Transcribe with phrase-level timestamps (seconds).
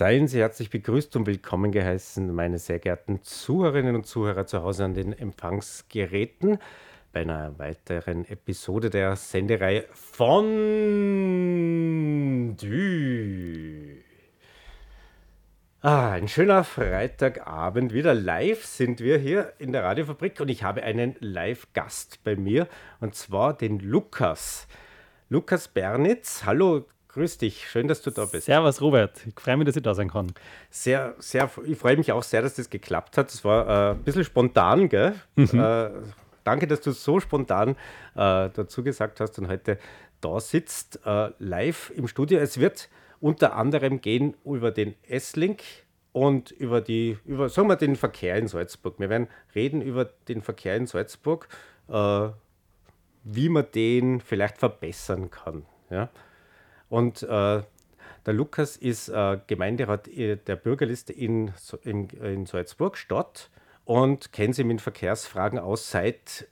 [0.00, 4.86] Seien Sie herzlich begrüßt und willkommen geheißen, meine sehr geehrten Zuhörerinnen und Zuhörer zu Hause
[4.86, 6.56] an den Empfangsgeräten,
[7.12, 10.46] bei einer weiteren Episode der Sendereihe von
[12.56, 13.98] Dü.
[15.82, 17.92] Ah, ein schöner Freitagabend.
[17.92, 22.68] Wieder live sind wir hier in der Radiofabrik und ich habe einen Live-Gast bei mir
[23.00, 24.66] und zwar den Lukas.
[25.28, 26.44] Lukas Bernitz.
[26.46, 28.46] Hallo, Grüß dich, schön, dass du da bist.
[28.46, 29.26] Servus, Robert.
[29.26, 30.32] Ich freue mich, dass ich da sein kann.
[30.70, 33.30] Sehr, sehr, ich freue mich auch sehr, dass das geklappt hat.
[33.30, 35.14] Es war äh, ein bisschen spontan, gell?
[35.34, 35.48] Mhm.
[35.52, 35.90] Äh,
[36.44, 37.74] danke, dass du so spontan äh,
[38.54, 39.78] dazu gesagt hast und heute
[40.20, 42.38] da sitzt, äh, live im Studio.
[42.38, 45.62] Es wird unter anderem gehen über den S-Link
[46.12, 49.00] und über die, über, sagen wir, den Verkehr in Salzburg.
[49.00, 51.48] Wir werden reden über den Verkehr in Salzburg,
[51.88, 52.28] äh,
[53.24, 55.66] wie man den vielleicht verbessern kann.
[55.90, 56.08] Ja?
[56.90, 57.62] Und äh,
[58.26, 61.52] der Lukas ist äh, Gemeinderat äh, der Bürgerliste in,
[61.84, 63.48] in, in Salzburg Stadt
[63.86, 66.46] und kennt sich mit Verkehrsfragen aus seit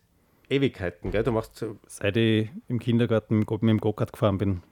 [0.48, 1.10] Ewigkeiten.
[1.10, 1.24] Gell?
[1.24, 4.62] Du machst seit ich im Kindergarten mit dem Go-Kart gefahren bin,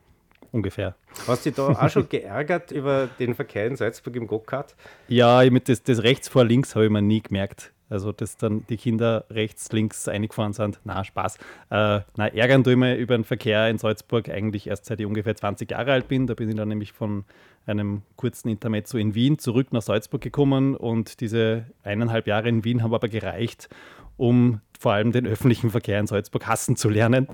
[0.52, 0.94] ungefähr.
[1.26, 4.74] Hast du dich da auch schon geärgert über den Verkehr in Salzburg im Go-Kart?
[5.08, 7.72] Ja, mit das, das rechts vor links habe ich mir nie gemerkt.
[7.88, 10.80] Also, dass dann die Kinder rechts, links eingefahren sind.
[10.84, 11.36] Na, Spaß.
[11.70, 15.06] Äh, na, ärgern tue ich mich über den Verkehr in Salzburg eigentlich erst seit ich
[15.06, 16.26] ungefähr 20 Jahre alt bin.
[16.26, 17.24] Da bin ich dann nämlich von
[17.64, 22.82] einem kurzen Intermezzo in Wien zurück nach Salzburg gekommen und diese eineinhalb Jahre in Wien
[22.82, 23.68] haben aber gereicht,
[24.16, 27.28] um vor allem den öffentlichen Verkehr in Salzburg hassen zu lernen.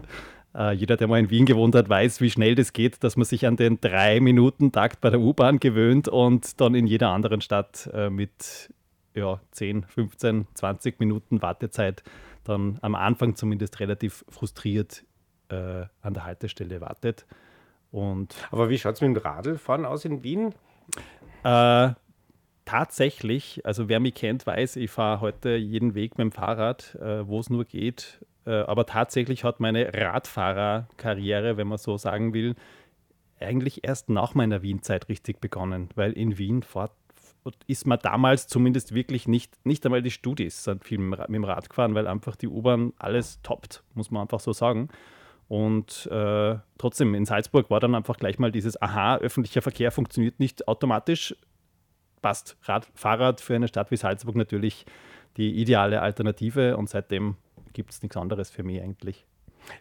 [0.54, 3.24] Uh, jeder, der mal in Wien gewohnt hat, weiß, wie schnell das geht, dass man
[3.24, 7.40] sich an den drei Minuten Takt bei der U-Bahn gewöhnt und dann in jeder anderen
[7.40, 8.68] Stadt uh, mit
[9.14, 12.02] ja, 10, 15, 20 Minuten Wartezeit
[12.44, 15.04] dann am Anfang zumindest relativ frustriert
[15.48, 17.26] äh, an der Haltestelle wartet.
[17.90, 20.54] Und Aber wie schaut es mit dem Radlfahren aus in Wien?
[21.44, 21.90] Äh,
[22.64, 27.26] tatsächlich, also wer mich kennt, weiß, ich fahre heute jeden Weg mit dem Fahrrad, äh,
[27.26, 28.24] wo es nur geht.
[28.46, 32.56] Äh, aber tatsächlich hat meine Radfahrerkarriere, wenn man so sagen will,
[33.40, 36.92] eigentlich erst nach meiner Wien-Zeit richtig begonnen, weil in Wien fährt
[37.66, 41.68] ist man damals zumindest wirklich nicht, nicht einmal die Studis sind viel mit dem Rad
[41.68, 44.88] gefahren, weil einfach die U-Bahn alles toppt, muss man einfach so sagen.
[45.48, 50.40] Und äh, trotzdem, in Salzburg war dann einfach gleich mal dieses, aha, öffentlicher Verkehr funktioniert
[50.40, 51.34] nicht automatisch.
[52.22, 54.86] Passt Rad, Fahrrad für eine Stadt wie Salzburg natürlich
[55.36, 57.36] die ideale Alternative und seitdem
[57.72, 59.26] gibt es nichts anderes für mich eigentlich.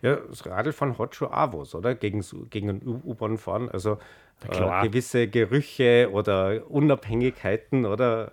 [0.02, 0.76] Ja, das hat
[1.16, 1.96] schon auch was, oder?
[1.96, 3.70] Gegen, gegen U-Bahn fahren.
[3.70, 3.98] Also
[4.50, 8.32] äh, gewisse Gerüche oder Unabhängigkeiten, oder?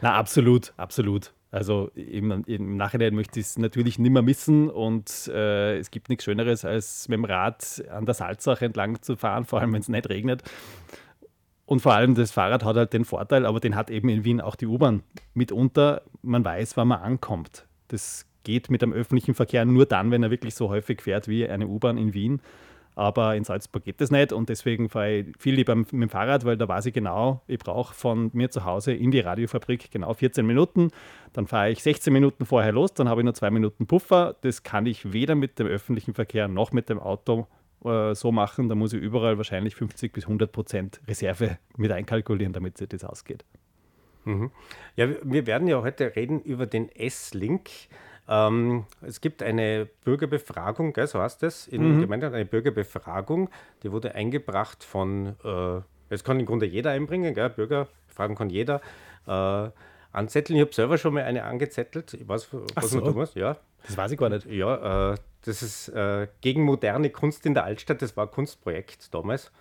[0.00, 1.32] Na, absolut, absolut.
[1.50, 6.10] Also im, im Nachhinein möchte ich es natürlich nicht mehr missen und äh, es gibt
[6.10, 9.80] nichts Schöneres, als mit dem Rad an der Salzach entlang zu fahren, vor allem wenn
[9.80, 10.42] es nicht regnet.
[11.64, 14.40] Und vor allem das Fahrrad hat halt den Vorteil, aber den hat eben in Wien
[14.40, 15.02] auch die U-Bahn
[15.34, 16.02] mitunter.
[16.22, 17.66] Man weiß, wann man ankommt.
[17.88, 21.46] Das geht mit dem öffentlichen Verkehr nur dann, wenn er wirklich so häufig fährt wie
[21.46, 22.40] eine U-Bahn in Wien.
[22.98, 26.44] Aber in Salzburg geht das nicht und deswegen fahre ich viel lieber mit dem Fahrrad,
[26.44, 30.14] weil da weiß ich genau, ich brauche von mir zu Hause in die Radiofabrik genau
[30.14, 30.90] 14 Minuten.
[31.32, 34.34] Dann fahre ich 16 Minuten vorher los, dann habe ich nur zwei Minuten Puffer.
[34.40, 37.46] Das kann ich weder mit dem öffentlichen Verkehr noch mit dem Auto
[37.84, 38.68] äh, so machen.
[38.68, 43.04] Da muss ich überall wahrscheinlich 50 bis 100 Prozent Reserve mit einkalkulieren, damit sich das
[43.04, 43.44] ausgeht.
[44.24, 44.50] Mhm.
[44.96, 47.70] Ja, wir werden ja heute reden über den S-Link.
[48.28, 52.00] Ähm, es gibt eine Bürgerbefragung, gell, so heißt es, in mhm.
[52.02, 53.48] Gemeinde, eine Bürgerbefragung,
[53.82, 55.80] die wurde eingebracht von, äh,
[56.10, 58.80] das kann im Grunde jeder einbringen, gell, Bürgerbefragung kann jeder
[59.26, 59.70] äh,
[60.12, 60.58] anzetteln.
[60.58, 62.14] Ich habe selber schon mal eine angezettelt.
[62.14, 63.00] Ich weiß, was so.
[63.00, 63.34] du machst.
[63.34, 63.56] Ja.
[63.86, 64.46] Das weiß ich gar nicht.
[64.46, 69.14] Ja, äh, das ist äh, gegen moderne Kunst in der Altstadt, das war ein Kunstprojekt
[69.14, 69.52] damals.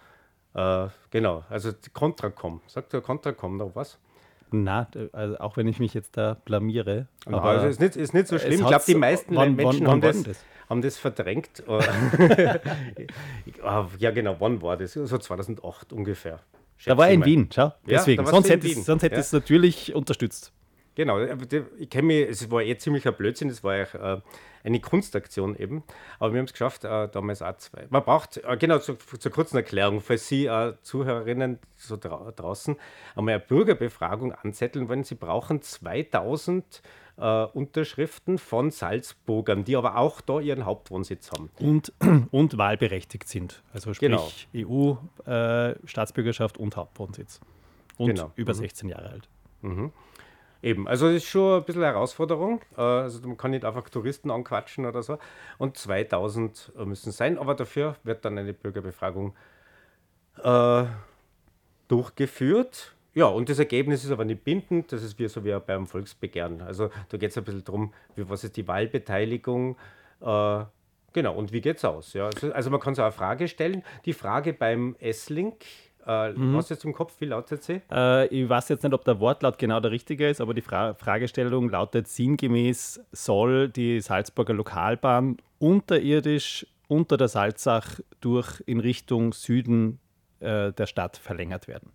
[0.53, 2.61] Äh, genau, also Contracom.
[2.67, 3.99] Sagt der Contracom noch was?
[4.51, 7.07] Na, also auch wenn ich mich jetzt da blamiere.
[7.25, 8.61] Aber, es ist nicht, ist nicht so schlimm.
[8.61, 10.45] Ich glaube, die meisten wann, Menschen wann, wann haben, das, das?
[10.69, 11.63] haben das verdrängt.
[13.63, 14.93] Ah, ja, genau, wann war das?
[14.93, 16.39] So 2008 ungefähr.
[16.85, 17.73] Da war er in Wien, schau.
[17.85, 18.23] Deswegen.
[18.23, 19.21] Ja, sonst hätte, es, sonst hätte ja.
[19.21, 20.53] es natürlich unterstützt.
[20.95, 21.19] Genau,
[21.77, 24.21] ich kenne mich, es war eh ziemlicher Blödsinn, es war ja äh,
[24.63, 25.83] eine Kunstaktion eben,
[26.19, 27.87] aber wir haben es geschafft, äh, damals auch zwei.
[27.89, 32.75] Man braucht, äh, genau, zur, zur, kurzen Erklärung, für Sie äh, Zuhörerinnen so dra draußen,
[33.15, 35.03] einmal eine Bürgerbefragung anzetteln wollen.
[35.03, 36.81] Sie brauchen 2000
[37.17, 41.49] äh, Unterschriften von Salzburgern, die aber auch da ihren Hauptwohnsitz haben.
[41.59, 41.93] Und,
[42.31, 44.29] und wahlberechtigt sind, also sprich genau.
[44.55, 47.39] EU-Staatsbürgerschaft äh, und Hauptwohnsitz.
[47.97, 48.31] Und genau.
[48.35, 48.57] über mhm.
[48.57, 49.29] 16 Jahre alt.
[49.61, 49.91] Mhm.
[50.61, 52.61] Eben, also es ist schon ein bisschen eine Herausforderung.
[52.77, 55.17] Äh, also man kann nicht einfach Touristen anquatschen oder so.
[55.57, 59.35] Und 2000 müssen es sein, aber dafür wird dann eine Bürgerbefragung
[60.43, 60.85] äh,
[61.87, 65.87] durchgeführt ja, und das Ergebnis ist aber nicht bindend, das ist wie so wie beim
[65.87, 66.61] Volksbegehren.
[66.61, 69.75] Also da geht es ein bisschen darum, wie, was ist die Wahlbeteiligung,
[70.21, 70.63] äh,
[71.13, 72.13] genau, und wie geht es aus?
[72.13, 72.27] Ja?
[72.27, 73.81] Also, also man kann so eine Frage stellen.
[74.05, 75.65] Die Frage beim S-Link,
[76.07, 76.55] äh, mhm.
[76.55, 77.81] Hast du jetzt im Kopf, wie lautet sie?
[77.91, 80.93] Äh, ich weiß jetzt nicht, ob der Wortlaut genau der richtige ist, aber die Fra
[80.93, 89.99] Fragestellung lautet sinngemäß, soll die Salzburger Lokalbahn unterirdisch unter der Salzach durch in Richtung Süden
[90.39, 91.91] äh, der Stadt verlängert werden?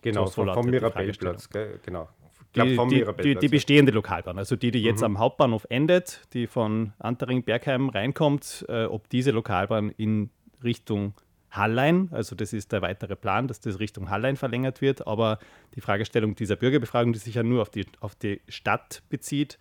[0.00, 1.50] Genau, so vom, vom Mirabellplatz,
[1.84, 2.08] genau.
[2.54, 5.06] Die, die, die, die, bestehende Lokalbahn, also die, die jetzt mhm.
[5.06, 10.28] am Hauptbahnhof endet, die von Antering-Bergheim reinkommt, äh, ob diese Lokalbahn in
[10.62, 11.14] Richtung
[11.52, 15.38] Hallein, also das ist der weitere Plan, dass das Richtung Hallein verlängert wird, aber
[15.74, 19.58] die Fragestellung dieser Bürgerbefragung, die sich ja nur auf die, auf die Stadt bezieht,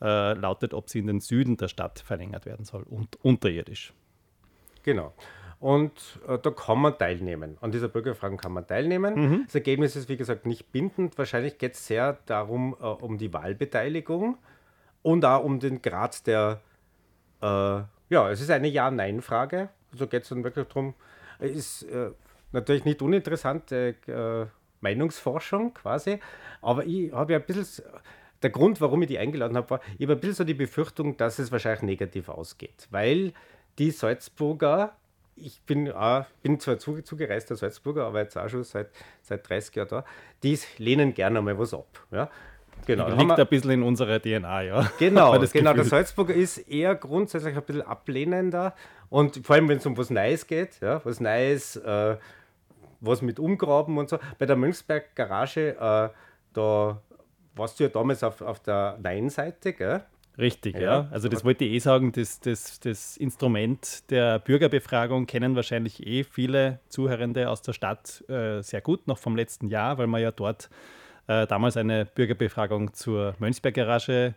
[0.00, 3.92] äh, lautet, ob sie in den Süden der Stadt verlängert werden soll und unterirdisch.
[4.84, 5.14] Genau.
[5.58, 5.92] Und
[6.26, 7.56] äh, da kann man teilnehmen.
[7.60, 9.14] An dieser Bürgerfrage kann man teilnemen.
[9.14, 9.42] Mhm.
[9.46, 11.16] Das Ergebnis ist, wie gesagt, nicht bindend.
[11.18, 14.38] Wahrscheinlich geht es sehr darum, äh, um die Wahlbeteiligung
[15.02, 16.60] und auch um den Grad der,
[17.40, 19.68] äh, ja, es ist eine Ja-Nein-Frage.
[19.92, 20.94] Also geht es dann wirklich darum,
[21.50, 22.10] ist äh,
[22.52, 24.46] natürlich nicht uninteressante äh,
[24.80, 26.18] Meinungsforschung quasi,
[26.60, 27.84] aber ich habe ja ein bisschen,
[28.42, 31.16] der Grund, warum ich die eingeladen habe, war, ich habe ein bisschen so die Befürchtung,
[31.16, 33.32] dass es wahrscheinlich negativ ausgeht, weil
[33.78, 34.96] die Salzburger
[35.36, 38.90] ich bin, auch, bin zwar zu, zugereister Salzburger, aber jetzt auch schon seit,
[39.22, 40.04] seit 30 Jahren da,
[40.42, 42.06] die lehnen gerne mal was ab.
[42.10, 42.30] Ja?
[42.86, 44.90] Genau, liegt wir, ein bisschen in unserer DNA, ja.
[44.98, 48.74] Genau, genau der Salzburger ist eher grundsätzlich ein bisschen ablehnender
[49.08, 52.16] und vor allem, wenn es um was Neues geht, ja, was Neues, äh,
[53.00, 54.18] was mit Umgraben und so.
[54.38, 56.08] Bei der Münchsberg Garage, äh,
[56.54, 57.02] da
[57.54, 60.02] warst du ja damals auf, auf der Nein-Seite, gell?
[60.38, 60.80] Richtig, ja.
[60.80, 61.08] ja.
[61.10, 66.24] Also das wollte ich eh sagen, das, das, das Instrument der Bürgerbefragung kennen wahrscheinlich eh
[66.24, 70.30] viele Zuhörende aus der Stadt äh, sehr gut, noch vom letzten Jahr, weil man ja
[70.30, 70.70] dort
[71.26, 74.34] äh, damals eine Bürgerbefragung zur Mönchsberg-Garage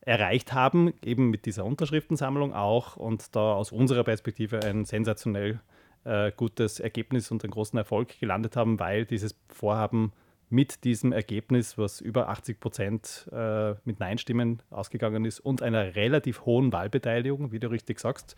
[0.00, 5.60] erreicht haben, eben mit dieser Unterschriftensammlung auch und da aus unserer Perspektive ein sensationell
[6.04, 10.12] äh, gutes Ergebnis und einen großen Erfolg gelandet haben, weil dieses Vorhaben
[10.50, 16.44] mit diesem Ergebnis, was über 80 Prozent äh, mit Nein-Stimmen ausgegangen ist und einer relativ
[16.44, 18.36] hohen Wahlbeteiligung, wie du richtig sagst.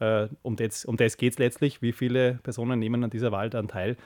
[0.00, 1.80] Äh, um das, um das geht es letztlich.
[1.80, 3.96] Wie viele Personen nehmen an dieser Wahl dann teil?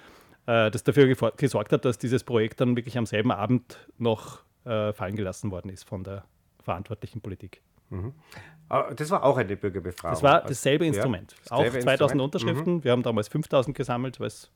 [0.49, 4.95] Äh, das dafür gesorgt hat, dass dieses Projekt dann wirklich am selben Abend noch äh,
[4.95, 6.25] fallen gelassen worden ist von der
[6.65, 7.61] verantwortlichen Politik.
[7.91, 8.15] Mhm.
[8.71, 10.15] Ah, das war auch eine Bürgerbefragung.
[10.15, 11.35] Das war dasselbe ja, Instrument.
[11.51, 12.21] Auch 2000 Instrument.
[12.23, 12.75] Unterschriften.
[12.77, 12.85] Mhm.
[12.85, 14.51] Wir haben damals 5000 gesammelt, weil es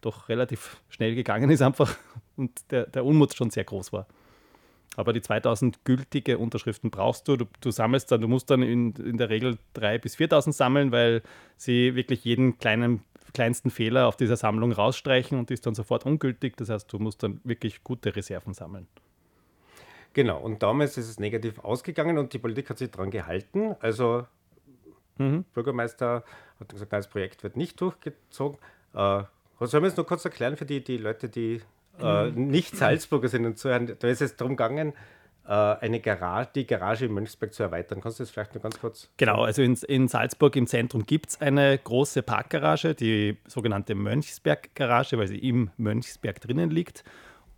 [0.00, 1.96] doch relativ schnell gegangen ist einfach
[2.36, 4.08] und der, der Unmut schon sehr groß war.
[4.96, 7.36] Aber die 2000 gültige Unterschriften brauchst du.
[7.36, 10.90] Du, du sammelst dann, du musst dann in, in der Regel 3.000 bis 4.000 sammeln,
[10.90, 11.22] weil
[11.56, 16.06] sie wirklich jeden kleinen, kleinsten Fehler auf dieser Sammlung rausstreichen und die ist dann sofort
[16.06, 16.56] ungültig.
[16.56, 18.86] Das heißt, du musst dann wirklich gute Reserven sammeln.
[20.14, 23.76] Genau, und damals ist es negativ ausgegangen und die Politik hat sich daran gehalten.
[23.80, 24.26] Also,
[25.18, 25.44] mhm.
[25.54, 26.24] Bürgermeister
[26.58, 28.58] hat gesagt, das Projekt wird nicht durchgezogen.
[28.94, 29.22] Äh,
[29.60, 31.60] Sollen wir es nur kurz erklären für die, die Leute, die
[32.00, 32.48] äh, mhm.
[32.48, 33.96] nicht Salzburger sind und zuhören?
[33.98, 34.92] Da ist es darum gegangen,
[35.52, 38.00] eine Garage, die Garage in Mönchsberg zu erweitern.
[38.00, 39.10] Kannst du das vielleicht nur ganz kurz?
[39.16, 45.16] Genau, also in, in Salzburg im Zentrum gibt es eine große Parkgarage, die sogenannte Mönchsberg-Garage,
[45.16, 47.02] weil sie im Mönchsberg drinnen liegt.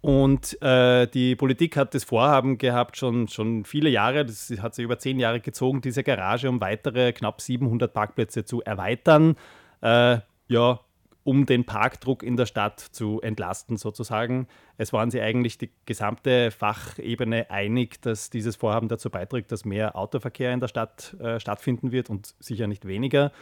[0.02, 4.84] Und äh, die Politik hat das Vorhaben gehabt, schon, schon viele Jahre, das hat sich
[4.84, 9.36] über zehn Jahre gezogen, diese Garage um weitere knapp 700 Parkplätze zu erweitern.
[9.82, 10.18] Äh,
[10.48, 10.80] ja,
[11.22, 14.46] um den Parkdruck in der Stadt zu entlasten, sozusagen.
[14.78, 19.96] Es waren sie eigentlich die gesamte Fachebene einig, dass dieses Vorhaben dazu beiträgt, dass mehr
[19.96, 23.32] Autoverkehr in der Stadt äh, stattfinden wird und sicher nicht weniger.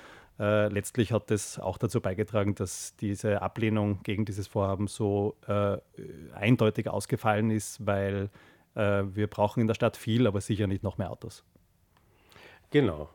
[0.41, 5.79] Äh, letztlich hat das auch dazu beigetragen, dass diese Ablehnung gegen dieses Vorhaben so äh,
[6.33, 8.31] eindeutig ausgefallen ist, weil
[8.75, 11.45] äh, wir brauchen in der Stadt viel, aber sicher nicht noch mehr Autos.
[12.71, 13.09] Genau.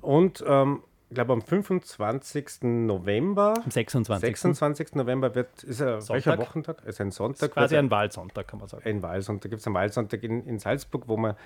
[0.00, 0.82] Und ähm,
[1.14, 2.62] ich glaube am 25.
[2.62, 3.54] November.
[3.64, 4.20] Am 26.
[4.20, 4.94] 26.
[4.96, 6.26] November wird, ist er, Sonntag.
[6.26, 6.84] welcher Wochentag?
[6.84, 7.50] Ist ein Sonntag.
[7.50, 8.82] Ist quasi ein Wahlsonntag, kann man sagen.
[8.84, 9.48] Ein Wahlsonntag.
[9.48, 11.36] Gibt es einen Wahlsonntag in, in Salzburg, wo man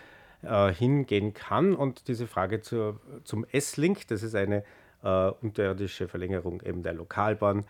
[0.40, 1.75] äh, hingehen kann.
[1.75, 4.64] Und diese Frage zur, zum S-Link, das ist eine
[5.02, 7.66] äh, unterirdische Verlängerung eben der Lokalbahn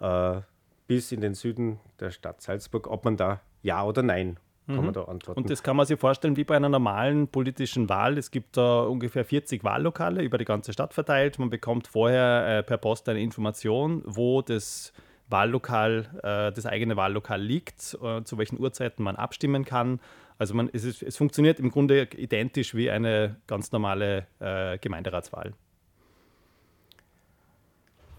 [0.00, 0.42] äh,
[0.88, 4.36] bis in den Süden der Stadt Salzburg, ob man da Ja oder Nein
[4.66, 4.84] kann mhm.
[4.84, 5.40] man da antworten.
[5.40, 8.18] Und das kann man sich vorstellen wie bei einer normalen politischen Wahl.
[8.18, 11.38] Es gibt da ungefähr 40 Wahllokale über die ganze Stadt verteilt.
[11.38, 14.92] Man bekommt vorher äh, per Post eine Information, wo das
[15.28, 20.00] Wahllokal, äh, das eigene Wahllokal liegt, äh, zu welchen Uhrzeiten man abstimmen kann.
[20.38, 25.52] Also man, es, ist, es funktioniert im Grunde identisch wie eine ganz normale äh, Gemeinderatswahl.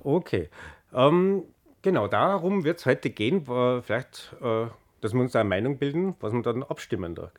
[0.03, 0.50] Okay.
[0.93, 1.43] Ähm,
[1.83, 3.43] Genau, darum wird es heute gehen.
[3.45, 4.67] Vielleicht, äh,
[5.01, 7.31] dass wir uns da eine Meinung bilden, was wir dann abstimmen da.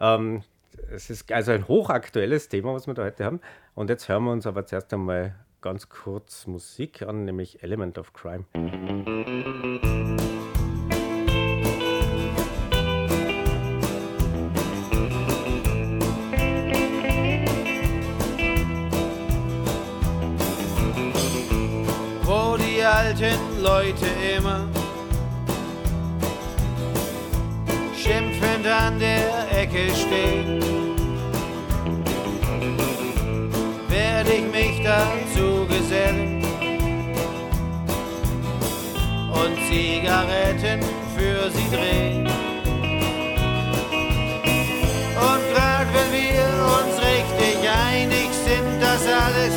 [0.00, 0.42] Ähm,
[0.90, 3.40] es ist also ein hochaktuelles Thema, was wir da heute haben.
[3.74, 8.12] Und jetzt hören wir uns aber zuerst einmal ganz kurz Musik an, nämlich Element of
[8.12, 8.44] Crime.
[22.22, 24.79] Wo die alten Leute immer
[39.44, 40.80] und Zigaretten
[41.16, 42.26] für sie drehen.
[45.28, 46.46] Und grad wenn wir
[46.78, 47.58] uns richtig
[47.90, 49.54] einig sind, dass alles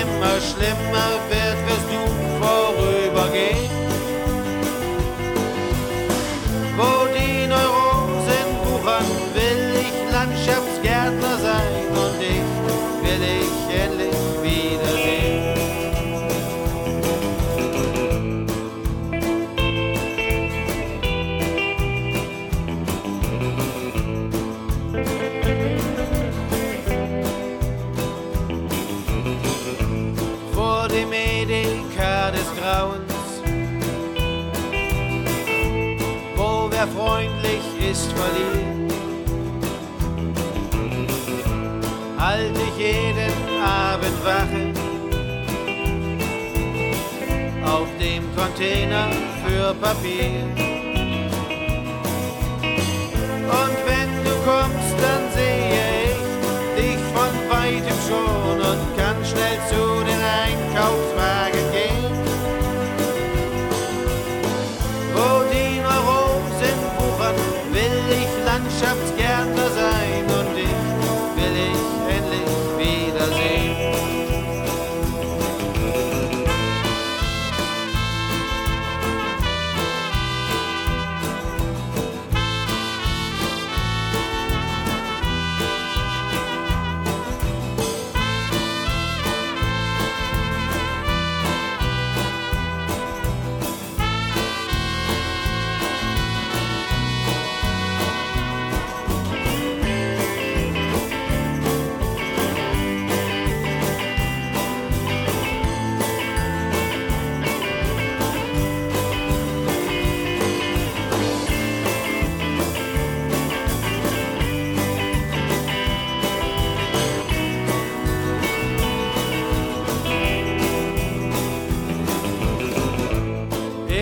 [0.00, 1.45] immer schlimmer wird,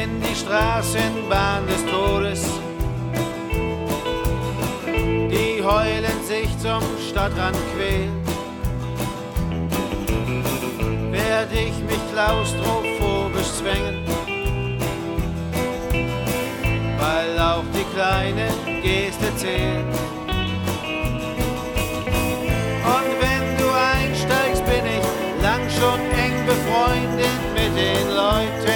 [0.05, 2.43] in die Straßenbahn des Todes.
[5.33, 8.21] Die heulend sich zum Stadtrand quälen.
[11.11, 13.99] Werd ich mich klaustrophobisch zwängen,
[16.99, 18.49] weil auch die kleine
[18.83, 19.95] Geste zählt.
[22.95, 25.07] Und wenn du einsteigst, bin ich
[25.43, 28.74] lang schon eng befreundet mit den Leuten,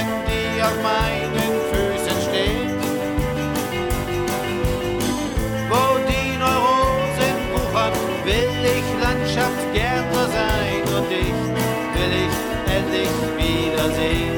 [0.69, 2.77] auf meinen Füßen stehen.
[5.71, 7.93] Wo die Neurosen wuchern,
[8.25, 11.39] will ich Landschaftsgärtner sein und dich
[11.95, 12.37] will ich
[12.77, 14.38] endlich wiedersehen.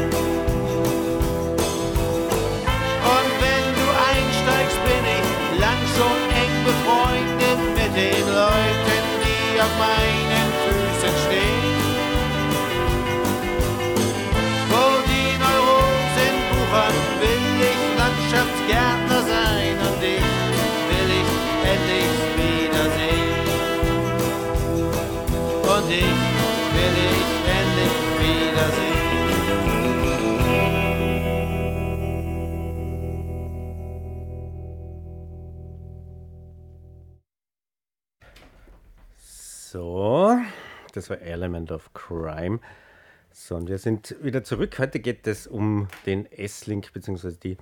[41.01, 42.61] Das war Element of Crime.
[43.33, 44.79] So, und wir sind wieder zurück.
[44.79, 47.33] Heute geht es um den S-Link bzw.
[47.43, 47.57] die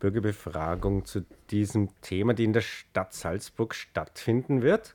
[0.00, 4.94] Bürgerbefragung zu diesem Thema, die in der Stadt Salzburg stattfinden wird.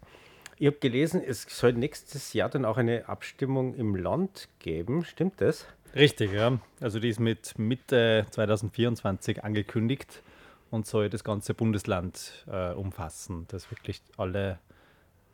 [0.57, 5.05] Ich habe gelesen, es soll nächstes Jahr dann auch eine Abstimmung im Land geben.
[5.05, 5.67] Stimmt das?
[5.93, 6.60] Richtig, ja.
[6.81, 10.24] Also die ist mit Mitte 2024 angekündigt
[10.72, 14.57] und soll das ganze Bundesland äh, umfassen, dass wirklich alle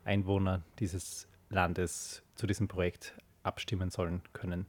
[0.03, 4.65] Einwohner dieses Landes zu diesem Projekt abstimmen sollen können.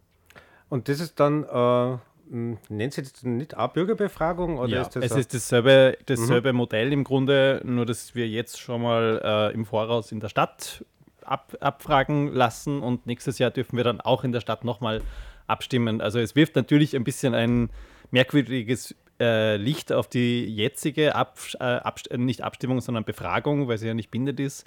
[0.69, 1.99] Und das ist dann äh,
[2.31, 4.59] hm, nennt sich das nicht auch Bürgerbefragung?
[4.59, 8.61] Oder ja, ist das es ist dasselbe, dasselbe Modell im Grunde, nur dass wir jetzt
[8.61, 10.85] schon mal äh, im Voraus in der Stadt
[11.23, 15.03] ab, abfragen lassen und nächstes Jahr dürfen wir dann auch in der Stadt nochmal
[15.47, 16.01] abstimmen.
[16.01, 17.71] Also es wirft natürlich ein bisschen ein
[18.11, 23.87] merkwürdiges äh, Licht auf die jetzige Ab, äh, Abst nicht Abstimmung, sondern Befragung, weil sie
[23.87, 24.67] ja nicht bindend ist,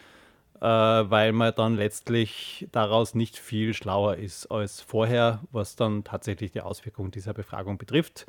[0.59, 6.61] weil man dann letztlich daraus nicht viel schlauer ist als vorher, was dann tatsächlich die
[6.61, 8.25] Auswirkungen dieser Befragung betrifft.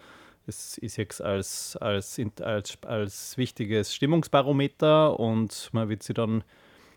[0.47, 6.42] Es ist jetzt als, als, als, als wichtiges Stimmungsbarometer und man wird sie dann,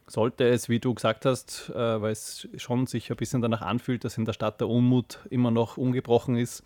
[0.07, 4.03] sollte es, wie du gesagt hast, äh, weil es schon sich ein bisschen danach anfühlt,
[4.03, 6.63] dass in der Stadt der Unmut immer noch ungebrochen ist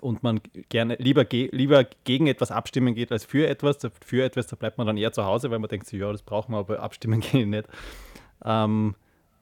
[0.00, 3.78] und man gerne lieber, ge lieber gegen etwas abstimmen geht als für etwas.
[4.04, 6.52] Für etwas, da bleibt man dann eher zu Hause, weil man denkt, ja, das brauchen
[6.52, 7.68] wir, aber abstimmen gehe ich nicht.
[8.44, 8.94] Ähm,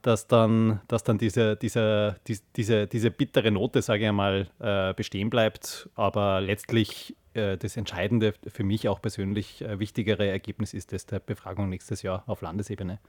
[0.02, 4.94] dass dann, dass dann diese, diese, dies- diese, diese bittere Note, sage ich einmal, äh,
[4.94, 5.88] bestehen bleibt.
[5.96, 11.18] Aber letztlich äh, das entscheidende, für mich auch persönlich äh, wichtigere Ergebnis ist das der
[11.18, 13.00] Befragung nächstes Jahr auf Landesebene.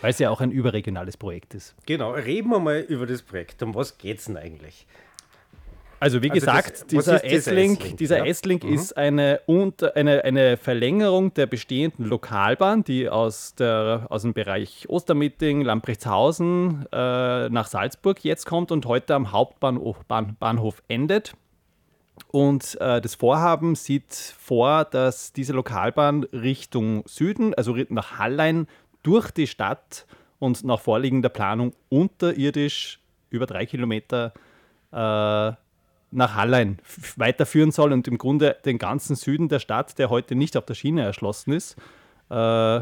[0.00, 1.74] Weil es ja auch ein überregionales Projekt ist.
[1.86, 3.62] Genau, reden wir mal über das Projekt.
[3.62, 4.86] Um was geht es denn eigentlich?
[6.00, 8.24] Also wie Also das- gesagt, was dieser S-Link, dieser ja?
[8.24, 14.32] S-Link ist eine, unter, eine, eine Verlängerung der bestehenden Lokalbahn, die aus, der, aus dem
[14.32, 21.34] Bereich Ostermitting, Lamprechtshausen äh, nach Salzburg jetzt kommt und heute am Hauptbahnhof Bahn, Bahnhof endet.
[22.28, 28.66] Und äh, das Vorhaben sieht vor, dass diese Lokalbahn Richtung Süden, also nach Hallein,
[29.02, 30.06] durch die Stadt
[30.38, 34.32] und nach vorliegender Planung unterirdisch über drei Kilometer
[34.92, 35.52] äh,
[36.10, 36.78] nach Hallein
[37.16, 40.74] weiterführen soll und im Grunde den ganzen Süden der Stadt, der heute nicht auf der
[40.74, 41.76] Schiene erschlossen ist,
[42.30, 42.80] äh,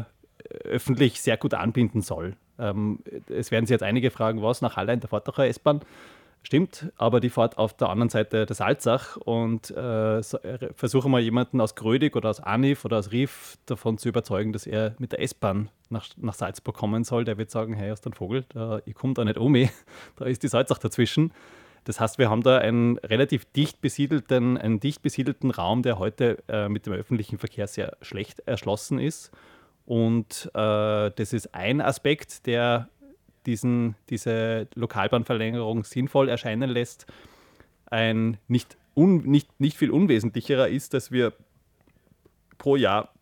[0.63, 2.35] öffentlich sehr gut anbinden soll.
[2.57, 5.81] Ähm, es werden sich jetzt einige fragen, was nach Hallein, doch eine S-Bahn.
[6.41, 11.09] Stimmt, aber die fährt auf der anderen Seite der Salzach und äh, so, äh, versuche
[11.09, 14.95] mal jemanden aus Grödig oder aus Anif oder aus Rief davon zu überzeugen, dass er
[14.99, 17.25] mit der S-Bahn nach, nach Salzburg kommen soll.
[17.25, 19.69] Der wird sagen, hey, aus dem Vogel, da, ich komme da nicht um, eh.
[20.15, 21.33] da ist die Salzach dazwischen.
[21.83, 26.37] Das heißt, wir haben da einen relativ dicht besiedelten, einen dicht besiedelten Raum, der heute
[26.47, 29.31] äh, mit dem öffentlichen Verkehr sehr schlecht erschlossen ist.
[29.85, 32.89] Und äh, das ist ein Aspekt, der
[33.45, 37.07] diesen, diese Lokalbahnverlängerung sinnvoll erscheinen lässt.
[37.87, 41.33] Ein nicht, un, nicht, nicht viel unwesentlicherer ist, dass wir
[42.57, 43.13] pro Jahr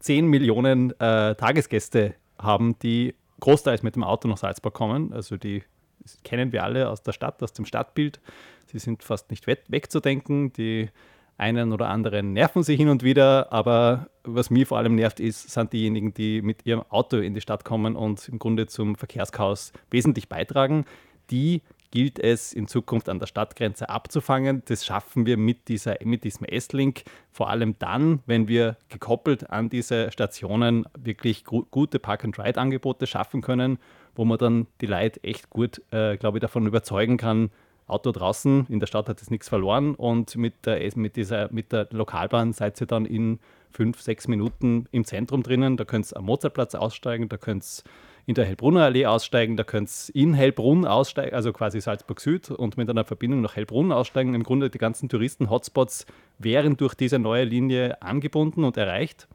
[0.00, 5.12] 10 Millionen äh, Tagesgäste haben, die großteils mit dem Auto nach Salzburg kommen.
[5.12, 5.62] Also die
[6.06, 8.20] das kennen wir alle aus der Stadt, aus dem Stadtbild.
[8.66, 10.52] Sie sind fast nicht we- wegzudenken.
[10.52, 10.88] Die
[11.36, 15.50] einen oder anderen nerven sie hin und wieder, aber was mir vor allem nervt, ist,
[15.50, 19.72] sind diejenigen, die mit ihrem Auto in die Stadt kommen und im Grunde zum Verkehrschaos
[19.90, 20.84] wesentlich beitragen.
[21.30, 24.62] Die gilt es in Zukunft an der Stadtgrenze abzufangen.
[24.66, 29.68] Das schaffen wir mit, dieser, mit diesem S-Link, vor allem dann, wenn wir gekoppelt an
[29.68, 33.78] diese Stationen wirklich gu gute Park-and-Ride-Angebote schaffen können,
[34.16, 37.50] wo man dann die Leute echt gut, äh, glaube ich, davon überzeugen kann,
[37.86, 41.70] Auto draußen, in der Stadt hat es nichts verloren und mit der, mit, dieser, mit
[41.70, 43.38] der Lokalbahn seid ihr dann in
[43.70, 45.76] fünf, sechs Minuten im Zentrum drinnen.
[45.76, 47.90] Da könnt ihr am Mozartplatz aussteigen, da könnt ihr
[48.26, 52.50] in der Hellbrunner Allee aussteigen, da könnt ihr in Hellbrunn aussteigen, also quasi Salzburg Süd
[52.50, 54.34] und mit einer Verbindung nach Hellbrunn aussteigen.
[54.34, 56.06] Im Grunde die ganzen Touristen-Hotspots
[56.38, 59.28] wären durch diese neue Linie angebunden und erreicht.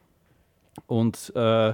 [0.87, 1.73] Und äh,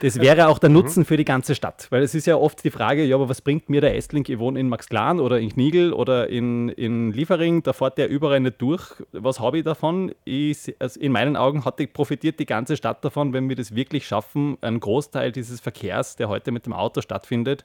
[0.00, 2.70] das wäre auch der Nutzen für die ganze Stadt, weil es ist ja oft die
[2.70, 4.28] Frage, ja, aber was bringt mir der Estlink?
[4.28, 8.40] Ich wohne in Maxglan oder in Knigel oder in, in Liefering, da fährt der überall
[8.40, 8.92] nicht durch.
[9.12, 10.12] Was habe ich davon?
[10.24, 13.74] Ich, also in meinen Augen hat die, profitiert die ganze Stadt davon, wenn wir das
[13.74, 17.64] wirklich schaffen, einen Großteil dieses Verkehrs, der heute mit dem Auto stattfindet,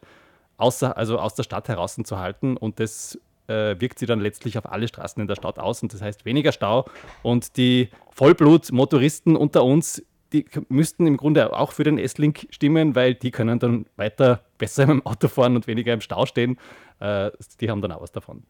[0.58, 4.58] außer, also aus der Stadt heraus zu halten und das äh, wirkt sich dann letztlich
[4.58, 6.86] auf alle Straßen in der Stadt aus und das heißt weniger Stau
[7.22, 13.14] und die Vollblut-Motoristen unter uns die müssten im Grunde auch für den S-Link stimmen, weil
[13.14, 16.58] die können dann weiter besser dem Auto fahren und weniger im Stau stehen.
[17.00, 18.44] Äh, die haben dann auch was davon.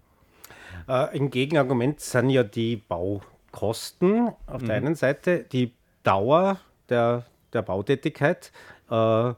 [0.87, 4.65] Äh, ein Gegenargument sind ja die Baukosten auf Mhm.
[4.65, 8.51] der einen Seite, die Dauer der, der Bautätigkeit
[8.89, 9.33] äh,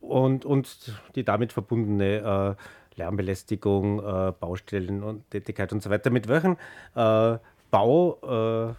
[0.00, 6.10] und, und die damit verbundene äh, Lärmbelästigung, äh, Baustellen und Tätigkeit und so weiter.
[6.10, 6.56] Mit welchem
[6.94, 7.38] äh,
[7.70, 8.74] Bau,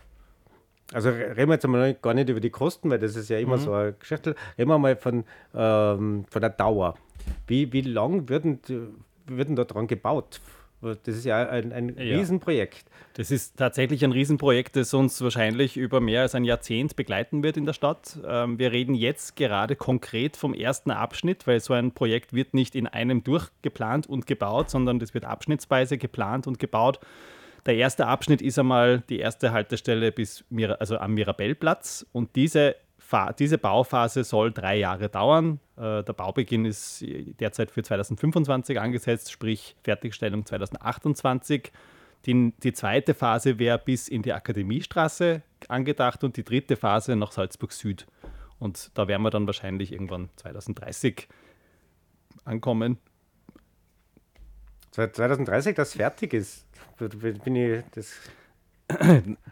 [0.93, 3.37] also re- reden wir jetzt einmal gar nicht über die Kosten, weil das ist ja
[3.39, 4.27] immer so ein Geschäft.
[4.27, 5.23] Reden wir mal von,
[5.55, 6.95] ähm, von der Dauer.
[7.47, 8.87] Wie, wie lang würden, die-
[9.27, 10.41] würden da dran gebaut?
[10.81, 12.17] Das ist ja ein, ein Ja.
[12.17, 12.85] Riesenprojekt.
[13.13, 17.55] Das ist tatsächlich ein Riesenprojekt, das uns wahrscheinlich über mehr als ein Jahrzehnt begleiten wird
[17.55, 18.17] in der Stadt.
[18.25, 22.73] Ähm, wir reden jetzt gerade konkret vom ersten Abschnitt, weil so ein Projekt wird nicht
[22.73, 26.99] in einem durchgeplant und gebaut, sondern das wird abschnittsweise geplant und gebaut.
[27.65, 32.75] Der erste Abschnitt ist einmal die erste Haltestelle bis Mir also am Mirabellplatz und diese,
[33.37, 35.59] diese Bauphase soll drei Jahre dauern.
[35.77, 37.05] Äh, der Baubeginn ist
[37.39, 41.71] derzeit für 2025 angesetzt, sprich Fertigstellung 2028.
[42.25, 47.31] Die, die zweite Phase wäre bis in die Akademiestraße angedacht und die dritte Phase nach
[47.31, 48.07] Salzburg Süd.
[48.59, 51.27] Und da werden wir dann wahrscheinlich irgendwann 2030
[52.45, 52.97] ankommen.
[54.91, 56.65] 2030, das fertig ist,
[57.43, 58.13] bin ich das.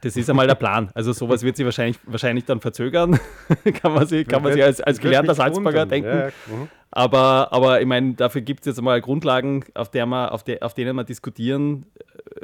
[0.01, 0.89] Das ist einmal der Plan.
[0.93, 3.17] Also sowas wird sich wahrscheinlich, wahrscheinlich dann verzögern,
[3.81, 6.09] kann man sich, kann man sich als, als gelernter Salzburger denken.
[6.09, 6.67] Ja, mhm.
[6.91, 10.61] aber, aber ich meine, dafür gibt es jetzt einmal Grundlagen, auf, der man, auf, de,
[10.61, 11.85] auf denen wir diskutieren.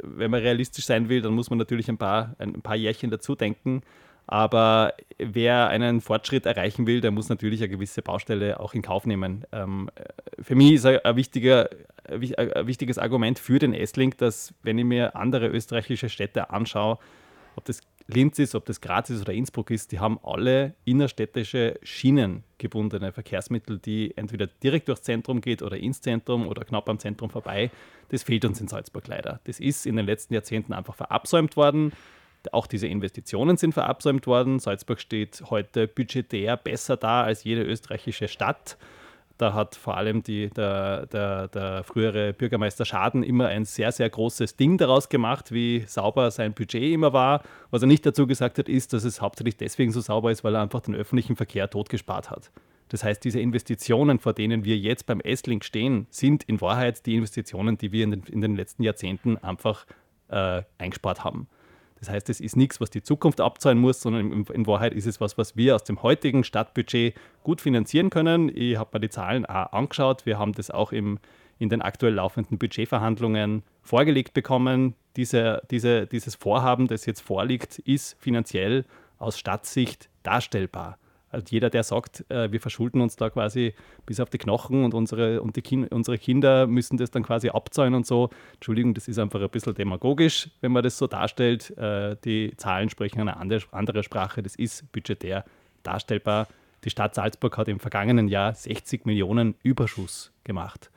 [0.02, 3.34] Wenn man realistisch sein will, dann muss man natürlich ein paar, ein paar Jährchen dazu
[3.34, 3.82] denken.
[4.26, 9.06] Aber wer einen Fortschritt erreichen will, der muss natürlich eine gewisse Baustelle auch in Kauf
[9.06, 9.44] nehmen.
[9.52, 9.88] Ähm,
[10.40, 11.70] für mich ist ein, wichtiger,
[12.08, 16.98] ein wichtiges Argument für den S-Link, dass wenn ich mir andere österreichische Städte anschaue,
[17.54, 21.78] ob das Linz ist, ob das Graz ist oder Innsbruck ist, die haben alle innerstädtische
[21.82, 27.30] schienengebundene Verkehrsmittel, die entweder direkt durchs Zentrum geht oder ins Zentrum oder knapp am Zentrum
[27.30, 27.70] vorbei.
[28.10, 29.40] Das fehlt uns in Salzburg leider.
[29.44, 31.92] Das ist in den letzten Jahrzehnten einfach verabsäumt worden.
[32.52, 34.58] Auch diese Investitionen sind verabsäumt worden.
[34.58, 38.76] Salzburg steht heute budgetär besser da als jede österreichische Stadt.
[39.38, 44.08] Da hat vor allem die, der, der, der, frühere Bürgermeister Schaden immer ein sehr, sehr
[44.08, 47.42] großes Ding daraus gemacht, wie sauber sein Budget immer war.
[47.70, 50.54] Was er nicht dazu gesagt hat, ist, dass es hauptsächlich deswegen so sauber ist, weil
[50.54, 52.50] er einfach den öffentlichen Verkehr totgespart hat.
[52.88, 57.16] Das heißt, diese Investitionen, vor denen wir jetzt beim S-Link stehen, sind in Wahrheit die
[57.16, 59.86] Investitionen, die wir in den, in den letzten Jahrzehnten einfach
[60.28, 61.48] äh, eingespart haben.
[61.98, 65.20] Das heißt, es ist nichts, was die Zukunft abzahlen muss, sondern in, Wahrheit ist es
[65.20, 68.50] was, was wir aus dem heutigen Stadtbudget gut finanzieren können.
[68.54, 70.26] Ich habe mir die Zahlen auch angeschaut.
[70.26, 71.18] Wir haben das auch im,
[71.58, 74.94] in den aktuell laufenden Budgetverhandlungen vorgelegt bekommen.
[75.16, 78.84] Diese, diese, dieses Vorhaben, das jetzt vorliegt, ist finanziell
[79.18, 80.98] aus Stadtsicht darstellbar.
[81.30, 83.74] Also jeder, der sagt, äh, wir verschulden uns da quasi
[84.06, 87.48] bis auf die Knochen und unsere, und die kind, unsere Kinder müssen das dann quasi
[87.48, 88.30] abzahlen und so.
[88.54, 91.76] Entschuldigung, das ist einfach ein bisschen demagogisch, wenn man das so darstellt.
[91.76, 94.42] Äh, die Zahlen sprechen eine andere, andere Sprache.
[94.42, 95.44] Das ist budgetär
[95.82, 96.46] darstellbar.
[96.84, 100.90] Die Stadt Salzburg hat im vergangenen Jahr 60 Millionen Überschuss gemacht.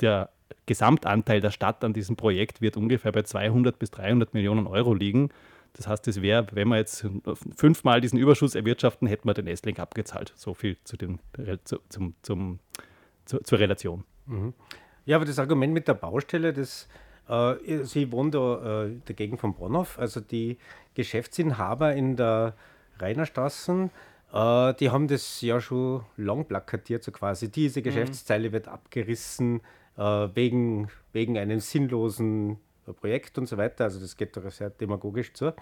[0.00, 0.30] Der
[0.66, 5.30] Gesamtanteil der Stadt an diesem Projekt wird ungefähr bei 200 bis 300 Millionen Euro liegen.
[5.74, 7.04] Das heißt, es wäre, wenn wir jetzt
[7.56, 10.32] fünfmal diesen Überschuss erwirtschaften, hätten wir den S-Link abgezahlt.
[10.36, 11.18] So viel zu den,
[11.64, 12.60] zu, zum, zum,
[13.24, 14.04] zu, zur Relation.
[14.26, 14.54] Mhm.
[15.04, 16.88] Ja, aber das Argument mit der Baustelle, das,
[17.28, 20.58] äh, Sie wohnen da äh, dagegen von Bonhoff, also die
[20.94, 22.54] Geschäftsinhaber in der
[23.00, 23.90] Rainerstraße,
[24.32, 27.50] äh, die haben das ja schon lang plakatiert, so quasi.
[27.50, 27.84] Diese mhm.
[27.84, 28.52] Geschäftszeile mhm.
[28.52, 29.60] wird abgerissen
[29.96, 32.58] äh, wegen, wegen einem sinnlosen
[32.92, 33.84] Projekt und so weiter.
[33.84, 35.54] Also das geht doch sehr demagogisch zu.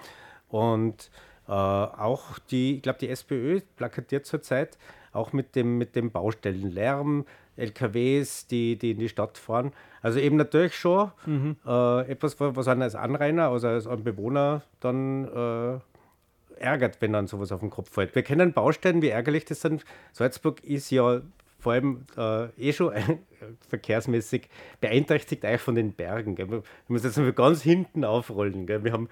[0.49, 1.11] Und
[1.49, 4.79] äh, auch die, ich glaube, die SPÖ plakatiert zurzeit
[5.13, 9.73] auch mit dem, mit dem Baustellenlärm, LKWs, die, die in die Stadt fahren.
[10.01, 11.57] Also eben natürlich schon mhm.
[11.67, 15.79] äh, etwas, was einen als Anrainer, also als Bewohner dann äh,
[16.63, 18.15] ärgert, wenn dann sowas auf den Kopf fällt.
[18.15, 19.85] Wir kennen Baustellen, wie ärgerlich das sind.
[20.13, 21.21] Salzburg ist ja
[21.63, 23.03] vor allem äh, eh schon äh,
[23.69, 24.49] verkehrsmäßig
[24.81, 26.35] beeinträchtigt eigentlich von den Bergen.
[26.35, 26.51] Gell.
[26.51, 28.67] Wir müssen jetzt ganz hinten aufrollen.
[28.67, 28.83] Gell.
[28.85, 29.09] Wir haben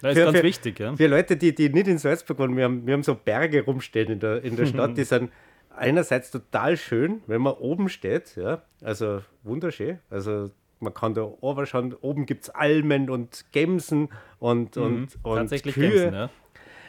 [0.00, 0.80] das ist für, ganz für, wichtig.
[0.80, 0.96] Ja.
[0.96, 4.10] Für Leute, die, die nicht in Salzburg wohnen, wir haben, wir haben so Berge rumstehen
[4.10, 5.30] in der, in der Stadt, die sind
[5.70, 10.00] einerseits total schön, wenn man oben steht, ja, also wunderschön.
[10.10, 14.08] Also man kann da oben schauen, oben gibt es Almen und Gemsen
[14.40, 15.72] und, mhm, und, und Kühe.
[15.72, 16.30] Gemsen, ja.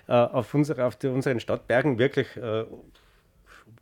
[0.07, 2.65] äh, auf, unsere, auf die, unseren Stadtbergen wirklich äh,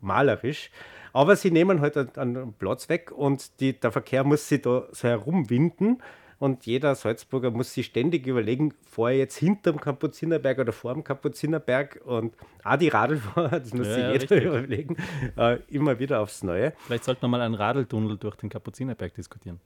[0.02, 0.70] malerisch.
[1.13, 5.08] Aber sie nehmen halt einen Platz weg und die, der Verkehr muss sich da so
[5.08, 6.02] herumwinden.
[6.39, 11.04] Und jeder Salzburger muss sich ständig überlegen, fahre ich jetzt hinterm Kapuzinerberg oder vor dem
[11.04, 12.02] Kapuzinerberg?
[12.04, 14.43] Und auch die Radlfahrer, das muss ja, sich ja, jeder richtig.
[14.45, 14.97] überlegen,
[15.38, 16.74] äh, immer wieder aufs Neue.
[16.80, 19.60] Vielleicht sollte man mal einen Radeltunnel durch den Kapuzinerberg diskutieren.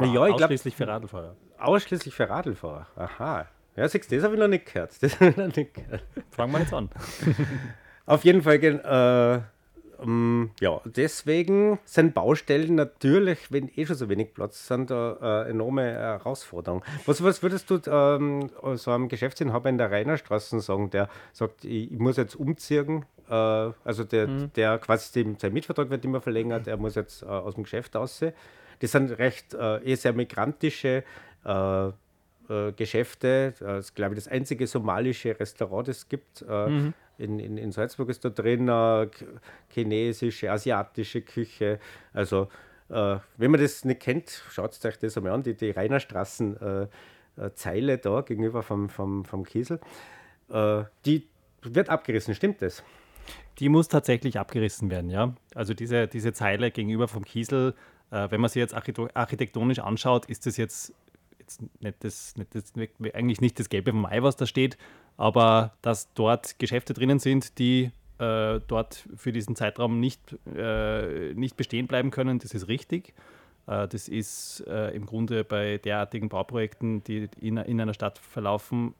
[0.00, 1.36] Ja, ich ausschließlich glaub, für Radlfahrer.
[1.58, 3.46] Ausschließlich für Radlfahrer, aha.
[3.76, 5.02] Ja, siehst das habe ich noch nicht gehört.
[5.02, 6.02] Das habe ich noch nicht gehört.
[6.30, 6.88] Fangen wir jetzt an.
[8.06, 9.40] Auf jeden Fall äh,
[10.02, 15.50] ähm, ja, deswegen sind Baustellen natürlich, wenn eh schon so wenig Platz sind, da eine
[15.50, 16.84] enorme Herausforderung.
[17.06, 21.92] Was, was würdest du ähm, so einem Geschäftsinhaber in der Rainerstraße sagen, der sagt, ich,
[21.92, 24.52] ich muss jetzt umziehen, äh, also der, mhm.
[24.54, 27.96] der quasi dem, sein Mietvertrag wird immer verlängert, er muss jetzt äh, aus dem Geschäft
[27.96, 28.32] aussehen.
[28.80, 31.04] Das sind recht äh, eh sehr migrantische
[32.48, 33.54] äh, äh, Geschäfte.
[33.58, 36.44] Das ist, glaube ich, das einzige somalische Restaurant, das es gibt.
[36.48, 39.08] Äh, mhm in, in, in Salzburg ist da drin äh,
[39.68, 41.78] chinesische, asiatische Küche.
[42.12, 42.48] Also,
[42.88, 45.42] äh, wenn man das nicht kennt, schaut euch das einmal an.
[45.42, 46.86] Die, die Rainerstraßen, äh,
[47.36, 49.80] äh, Zeile da gegenüber vom, vom, vom Kiesel.
[50.50, 51.26] Äh, die
[51.62, 52.82] wird abgerissen, stimmt das?
[53.58, 55.34] Die muss tatsächlich abgerissen werden, ja.
[55.54, 57.74] Also diese, diese Zeile gegenüber vom Kiesel,
[58.10, 60.92] äh, wenn man sie jetzt architektonisch anschaut, ist das jetzt,
[61.44, 62.72] jetzt nicht das, nicht das,
[63.14, 64.76] eigentlich nicht das Gelbe vom Ei, was da steht,
[65.16, 71.56] aber dass dort Geschäfte drinnen sind, die äh, dort für diesen Zeitraum nicht, äh, nicht
[71.56, 73.14] bestehen bleiben können, das ist richtig.
[73.66, 78.94] Äh, das ist äh, im Grunde bei derartigen Bauprojekten, die in, in einer Stadt verlaufen,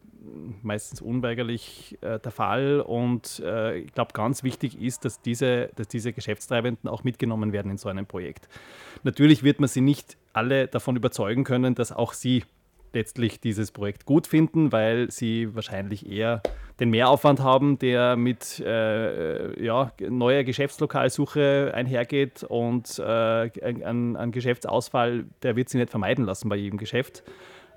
[0.63, 2.81] meistens unweigerlich äh, der Fall.
[2.81, 3.43] Und
[3.75, 7.89] ich glaube, ganz wichtig ist, dass diese, dass diese Geschäftstreibenden auch mitgenommen werden in so
[7.89, 8.49] einem Projekt.
[9.03, 12.45] Natürlich wird man sie nicht alle davon überzeugen können, dass auch sie
[12.95, 16.43] letztlich dieses Projekt gut finden, weil sie wahrscheinlich eher
[16.81, 25.27] den Mehraufwand haben, der mit äh, ja, neuer Geschäftslokalsuche einhergeht und äh, ein, ein, Geschäftsausfall,
[25.43, 27.23] der wird sie nicht vermeiden lassen bei jedem Geschäft.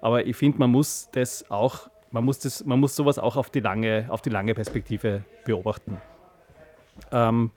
[0.02, 3.50] Aber ich finde, man muss das auch, man muss das, man muss sowas auch auf
[3.50, 6.02] die lange, auf die lange Perspektive beobachten.
[7.12, 7.52] Ähm,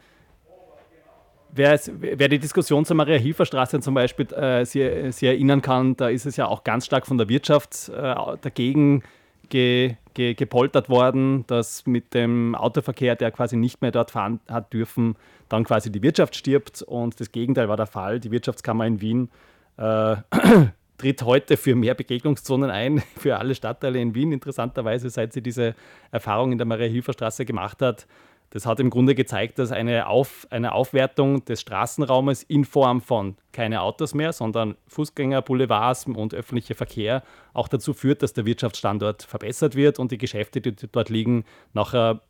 [1.53, 6.25] Wer, wer, die Diskussion zur Maria-Hilfer-Straße zum Beispiel äh, sich, sich, erinnern kann, da ist
[6.25, 9.03] es ja auch ganz stark von der Wirtschaft äh, dagegen
[9.49, 14.73] ge, ge, gepoltert worden, dass mit dem Autoverkehr, der quasi nicht mehr dort fahren hat
[14.73, 15.17] dürfen,
[15.49, 16.83] dann quasi die Wirtschaft stirbt.
[16.83, 18.21] Und das Gegenteil war der Fall.
[18.21, 19.29] Die Wirtschaftskammer in Wien
[19.77, 20.17] äh,
[20.99, 25.75] tritt heute für mehr Begegnungszonen ein, für alle Stadtteile in Wien, interessanterweise, seit sie diese
[26.11, 28.07] Erfahrung in der Maria-Hilfer-Straße gemacht hat.
[28.53, 33.37] Das hat im Grunde gezeigt, dass eine, Auf, eine Aufwertung des Straßenraumes in Form von
[33.53, 37.23] keine Autos mehr, sondern Fußgänger, Boulevards und öffentlicher Verkehr
[37.55, 42.23] auch dazu führt, dass der Wirtschaftsstandort verbessert wird und die Geschäfte, die dort liegen, nachher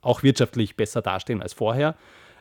[0.00, 1.94] auch wirtschaftlich besser dastehen als vorher.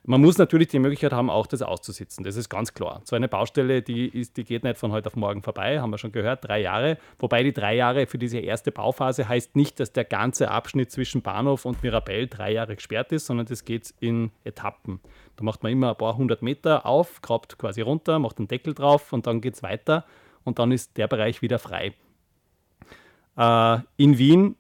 [0.08, 2.24] Man muss natürlich die Möglichkeit haben, auch das auszusitzen.
[2.24, 3.02] Das ist ganz klar.
[3.06, 5.98] So eine Baustelle, die, ist, die geht nicht von heute auf morgen vorbei, haben wir
[5.98, 7.00] schon gehört, drei Jahre.
[7.18, 11.24] Wobei die drei Jahre für diese erste Bauphase heißt nicht, dass der ganze Abschnitt zwischen
[11.24, 15.00] Bahnhof und Mirabell drei Jahre gesperrt ist, sondern das geht in Etappen.
[15.38, 18.76] Da macht man immer ein paar hundert Meter auf, grabt quasi runter, macht einen Deckel
[18.76, 20.06] drauf und dann geht es weiter
[20.44, 21.96] und dann ist der Bereich wieder frei.
[23.38, 24.56] Äh, in Wien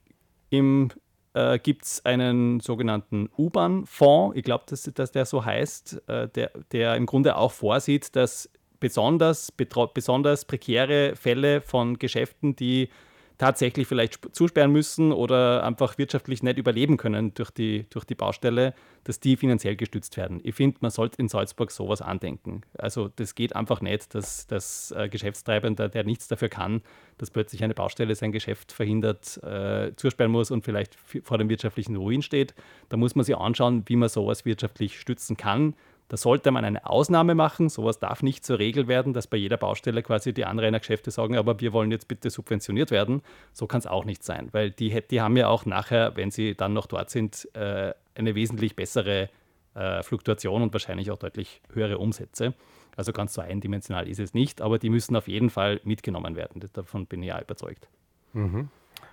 [0.50, 0.90] im
[1.36, 6.52] äh, gibt es einen sogenannten U-Bahn-Fonds, ich glaube, dass, dass der so heißt, äh, der,
[6.72, 12.90] der im Grunde auch vorsieht, dass besonders, besonders prekäre Fälle von Geschäften, die
[13.38, 18.74] tatsächlich vielleicht zusperren müssen oder einfach wirtschaftlich nicht überleben können durch die, durch die Baustelle,
[19.04, 20.40] dass die finanziell gestützt werden.
[20.44, 22.62] Ich finde, man sollte in Salzburg sowas andenken.
[22.78, 26.82] Also das geht einfach nicht, dass das äh, Geschäftstreibender, der nichts dafür kann,
[27.18, 31.96] dass plötzlich eine Baustelle sein Geschäft verhindert, äh, zusperren muss und vielleicht vor dem wirtschaftlichen
[31.96, 32.56] Ruin steht.
[32.90, 35.76] Da muss man sich anschauen, wie man sowas wirtschaftlich stützen kann
[36.08, 37.70] da sollte man eine Ausnahme machen.
[37.70, 41.60] Sowas darf nicht zur Regel werden, dass bei jeder Baustelle quasi die Anrainergeschäfte sagen, aber
[41.60, 43.22] wir wollen jetzt bitte subventioniert werden.
[43.54, 46.56] So kann es auch nicht sein, weil die, die haben ja auch nachher, wenn sie
[46.56, 49.30] dann noch dort sind, äh, eine wesentlich bessere
[49.74, 52.54] äh, Fluktuation und wahrscheinlich auch deutlich höhere Umsätze.
[52.96, 56.64] Also ganz so eindimensional ist es nicht, aber die müssen auf jeden Fall mitgenommen werden.
[56.74, 57.90] Davon bin ich ja überzeugt.
[58.34, 58.70] Mhm.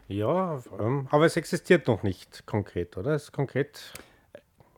[0.08, 3.12] Ja, ähm, aber es existiert noch nicht konkret, oder?
[3.12, 3.92] Es ist konkret.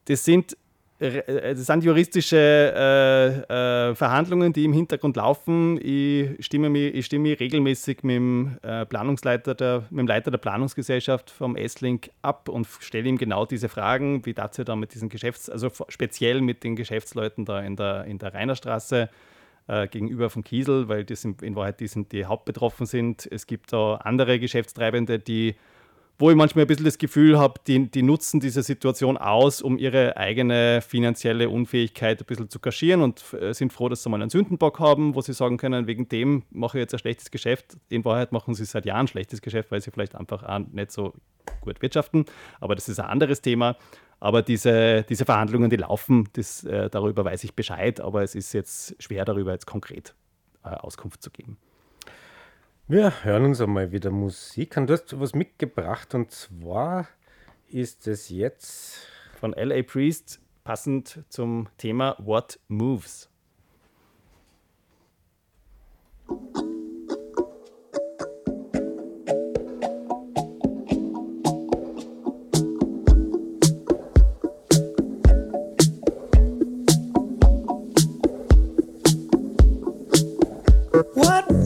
[0.07, 0.57] Das sind
[1.05, 5.79] äh, das sind juristische äh, äh, Verhandlungen, die im Hintergrund laufen.
[5.83, 10.31] Ich stimme mich, ich stimme mich regelmäßig mit dem äh, Planungsleiter, der, mit dem Leiter
[10.31, 14.95] der Planungsgesellschaft vom S-Link ab und stelle ihm genau diese Fragen, wie dazu da mit
[14.95, 19.09] diesen Geschäfts-, also speziell mit den Geschäftsleuten da in der, in der Rainerstraße
[19.67, 23.29] äh, gegenüber vom Kiesel, weil das in, in Wahrheit die sind, die hauptbetroffen sind.
[23.31, 25.55] Es gibt da andere Geschäftstreibende, die
[26.19, 29.79] wo ich manchmal ein bisschen das Gefühl habe, die, die nutzen diese Situation aus, um
[29.79, 34.21] ihre eigene finanzielle Unfähigkeit ein bisschen zu kaschieren und äh, sind froh, dass sie mal
[34.23, 37.77] einen Sündenbock haben, wo sie sagen können, wegen dem mache ich jetzt ein schlechtes Geschäft.
[37.89, 40.93] In Wahrheit machen sie seit Jahren ein schlechtes Geschäft, weil sie vielleicht einfach auch nicht
[40.93, 41.15] so
[41.61, 42.27] gut wirtschaften.
[42.61, 43.77] Aber das ist ein anderes Thema.
[44.21, 48.53] Aber diese, diese Verhandlungen, die laufen, das, äh, darüber weiß ich Bescheid, aber es ist
[48.53, 50.15] jetzt schwer, darüber jetzt konkret
[50.65, 51.59] äh, Auskunft zu geben.
[52.87, 57.09] Wir hören uns einmal wieder Musik Und Du hast was mitgebracht und zwar
[57.67, 59.09] ist es jetzt
[59.41, 59.83] von L.A.
[59.83, 63.31] Priest passend zum Thema What Moves.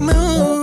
[0.00, 0.57] moves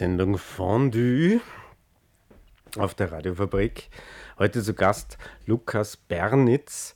[0.00, 1.42] Sendung Fondue
[2.78, 3.90] auf der Radiofabrik.
[4.38, 6.94] Heute zu Gast Lukas Bernitz,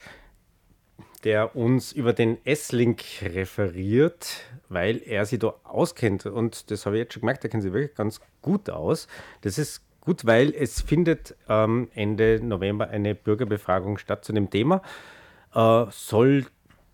[1.23, 4.41] der uns über den S-Link referiert,
[4.71, 6.25] weil er sich da auskennt.
[6.25, 9.07] Und das habe ich jetzt schon gemerkt, er kennt sich wirklich ganz gut aus.
[9.43, 14.81] Das ist gut, weil es findet ähm, Ende November eine Bürgerbefragung statt zu dem Thema.
[15.55, 16.47] Äh, soll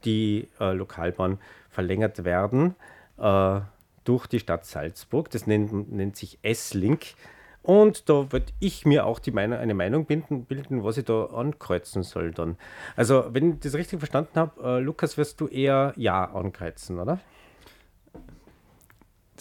[0.05, 2.75] die äh, Lokalbahn verlängert werden?
[3.17, 3.61] Äh,
[4.05, 5.31] durch die Stadt Salzburg.
[5.31, 7.15] Das nennt, nennt sich S-Link.
[7.63, 11.27] Und da würde ich mir auch die Meinung, eine Meinung bilden, bilden, was ich da
[11.27, 12.57] ankreuzen soll dann.
[12.97, 17.21] Also, wenn ich das richtig verstanden habe, äh, Lukas, wirst du eher Ja ankreuzen, oder?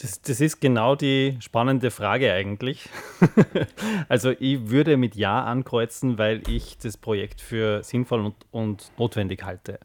[0.02, 2.90] Das, das ist genau die spannende Frage eigentlich.
[4.10, 9.44] also ich würde mit Ja ankreuzen, weil ich das Projekt für sinnvoll und, und notwendig
[9.44, 9.80] halte.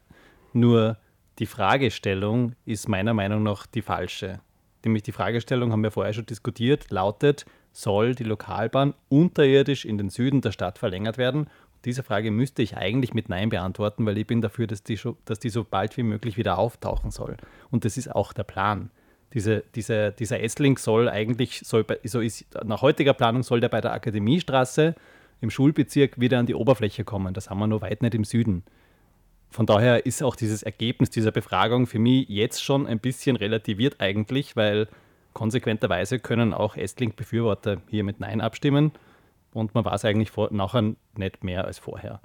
[0.53, 0.97] Nur
[1.39, 4.39] die Fragestellung ist meiner Meinung nach die falsche
[4.85, 10.09] nämlich die Fragestellung, haben wir vorher schon diskutiert, lautet, soll die Lokalbahn unterirdisch in den
[10.09, 11.47] Süden der Stadt verlängert werden?
[11.83, 15.39] Diese Frage müsste ich eigentlich mit Nein beantworten, weil ich bin dafür, dass die, dass
[15.39, 17.37] die so bald wie möglich wieder auftauchen soll.
[17.69, 18.89] Und das ist auch der Plan.
[19.33, 23.81] Diese, diese, dieser S-Link soll eigentlich, soll, so ist, nach heutiger Planung soll der bei
[23.81, 24.95] der Akademiestraße
[25.41, 27.33] im Schulbezirk wieder an die Oberfläche kommen.
[27.33, 28.63] Das haben wir nur weit nicht im Süden.
[29.55, 34.01] Von daher ist auch dieses Ergebnis dieser Befragung für mich jetzt schon ein bisschen relativiert
[34.01, 34.89] eigentlich, weil
[35.31, 38.91] konsequenterweise können auch Estlink-Befürworter hier mit Nein abstimmen
[39.53, 42.19] und man weiß eigentlich vor, nachher nicht mehr als vorher.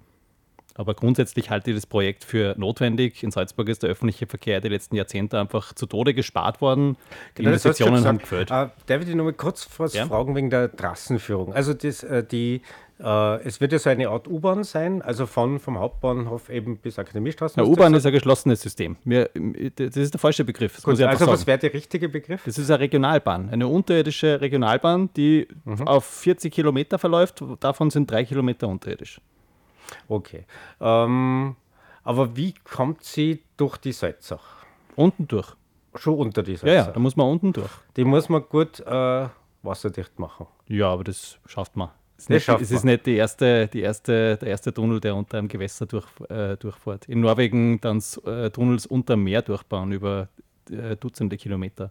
[0.74, 3.22] Aber grundsätzlich halte ich das Projekt für notwendig.
[3.22, 6.96] In Salzburg ist der öffentliche Verkehr die letzten Jahrzehnte einfach zu Tode gespart worden.
[7.36, 8.50] Die genau, Investitionen haben gefällt.
[8.50, 10.06] Uh, darf ich dich noch mal kurz was ja?
[10.06, 11.52] fragen wegen der Trassenführung?
[11.52, 12.60] Also das, uh, die äh,
[13.02, 17.60] es wird ja so eine Art U-Bahn sein, also von, vom Hauptbahnhof eben bis Akademiestraße.
[17.60, 18.96] Ja, U-Bahn ist ein geschlossenes System.
[19.04, 19.30] Wir,
[19.74, 20.82] das ist der falsche Begriff.
[20.82, 22.42] Gut, also was wäre der richtige Begriff?
[22.44, 25.88] Das ist eine Regionalbahn, eine unterirdische Regionalbahn, die mhm.
[25.88, 27.42] auf 40 Kilometer verläuft.
[27.60, 29.20] Davon sind drei Kilometer unterirdisch.
[30.08, 30.44] Okay.
[30.80, 31.56] Ähm,
[32.02, 34.64] aber wie kommt sie durch die Salzach?
[34.96, 35.54] Unten durch.
[35.94, 36.66] Schon unter die Salzach?
[36.66, 37.70] Ja, ja, da muss man unten durch.
[37.96, 39.28] Die muss man gut äh,
[39.62, 40.46] wasserdicht machen.
[40.66, 41.90] Ja, aber das schafft man.
[42.20, 45.38] Es ist, nicht, es ist nicht die erste, die erste, der erste Tunnel, der unter
[45.38, 47.06] einem Gewässer durch, äh, durchfährt.
[47.06, 50.28] In Norwegen dann äh, Tunnels unter dem Meer durchbauen über
[50.70, 51.90] äh, Dutzende Kilometer.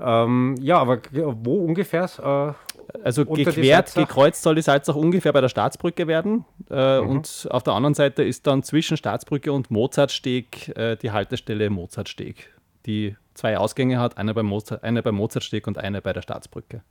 [0.00, 2.04] Ähm, ja, aber wo ungefähr?
[2.18, 6.44] Äh, also gequert, gekreuzt soll die Salzach ungefähr bei der Staatsbrücke werden.
[6.68, 7.08] Äh, mhm.
[7.08, 12.52] Und auf der anderen Seite ist dann zwischen Staatsbrücke und Mozartsteg äh, die Haltestelle Mozartsteg,
[12.86, 16.82] die zwei Ausgänge hat, eine beim, Mozart, eine beim Mozartsteg und eine bei der Staatsbrücke.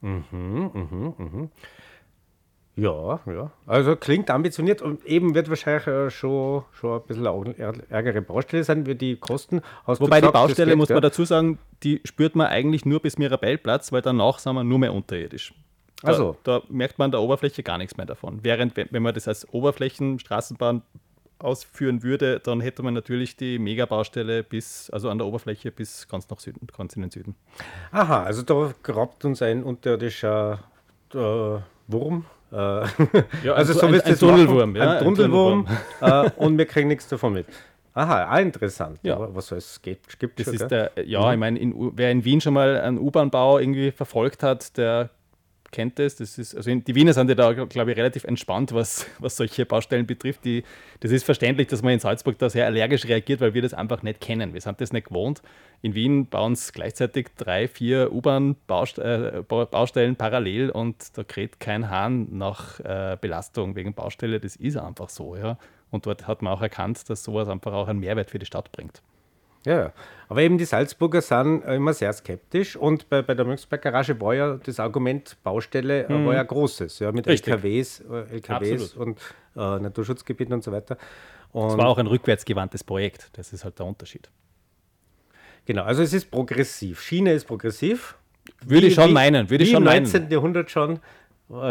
[0.00, 1.50] Mhm, mhm, mhm.
[2.78, 3.50] Ja, ja.
[3.66, 8.62] Also klingt ambitioniert und eben wird wahrscheinlich äh, schon, schon ein bisschen eine ärgere Baustelle
[8.62, 9.62] sein, wie die Kosten.
[9.84, 11.00] Hast Wobei gesagt, die Baustelle, geht, muss man ja?
[11.00, 14.94] dazu sagen, die spürt man eigentlich nur bis Mirabellplatz, weil danach sind wir nur mehr
[14.94, 15.54] unterirdisch.
[16.02, 16.36] Da, also.
[16.44, 18.38] da merkt man an der Oberfläche gar nichts mehr davon.
[18.44, 20.82] Während, wenn man das als Oberflächenstraßenbahn
[21.38, 26.28] ausführen würde, dann hätte man natürlich die Megabaustelle bis, also an der Oberfläche bis ganz
[26.30, 27.34] nach Süden, ganz in den Süden.
[27.92, 30.58] Aha, also da grabt uns ein unterirdischer
[31.14, 31.16] äh,
[31.86, 32.24] Wurm.
[32.50, 32.54] Äh,
[33.44, 35.66] Ja, also ein- so ein- ein das Tunnelwurm, ja, ein ein Tunnelwurm
[36.00, 37.46] äh, und wir kriegen nichts davon mit.
[37.94, 39.00] Aha, auch interessant.
[39.02, 39.16] Ja.
[39.16, 40.90] Aber was es gibt, gibt Das schon, ist gell?
[40.94, 41.58] der, ja, ich meine,
[41.94, 45.10] wer in Wien schon mal einen U-Bahn-Bau irgendwie verfolgt hat, der
[45.70, 46.16] kennt das.
[46.16, 49.66] Das ist, also die Wiener sind ja da, glaube ich, relativ entspannt, was, was solche
[49.66, 50.44] Baustellen betrifft.
[50.44, 50.64] Die,
[51.00, 54.02] das ist verständlich, dass man in Salzburg da sehr allergisch reagiert, weil wir das einfach
[54.02, 54.54] nicht kennen.
[54.54, 55.42] Wir sind das nicht gewohnt.
[55.82, 62.80] In Wien bauen es gleichzeitig drei, vier U-Bahn-Baustellen parallel und da kräht kein Hahn nach
[62.80, 64.40] äh, Belastung wegen Baustelle.
[64.40, 65.58] Das ist einfach so, ja.
[65.90, 68.72] Und dort hat man auch erkannt, dass sowas einfach auch einen Mehrwert für die Stadt
[68.72, 69.02] bringt.
[69.68, 69.92] Ja.
[70.28, 74.34] Aber eben die Salzburger sind äh, immer sehr skeptisch und bei, bei der Münchsberg-Garage war
[74.34, 77.26] ja das Argument Baustelle äh, war ja großes, ja, mit.
[77.26, 77.52] Richtig.
[77.52, 79.18] LKWs, äh, LKWs und
[79.56, 80.96] äh, Naturschutzgebieten und so weiter.
[81.52, 83.30] Und Es war auch ein rückwärtsgewandtes Projekt.
[83.34, 84.30] Das ist halt der Unterschied.
[85.66, 87.00] Genau, also es ist progressiv.
[87.00, 88.16] Schiene ist progressiv.
[88.64, 90.04] Würde ich schon meinen, würde ich wie schon im meinen.
[90.04, 90.30] 19.
[90.30, 91.00] Jahrhundert schon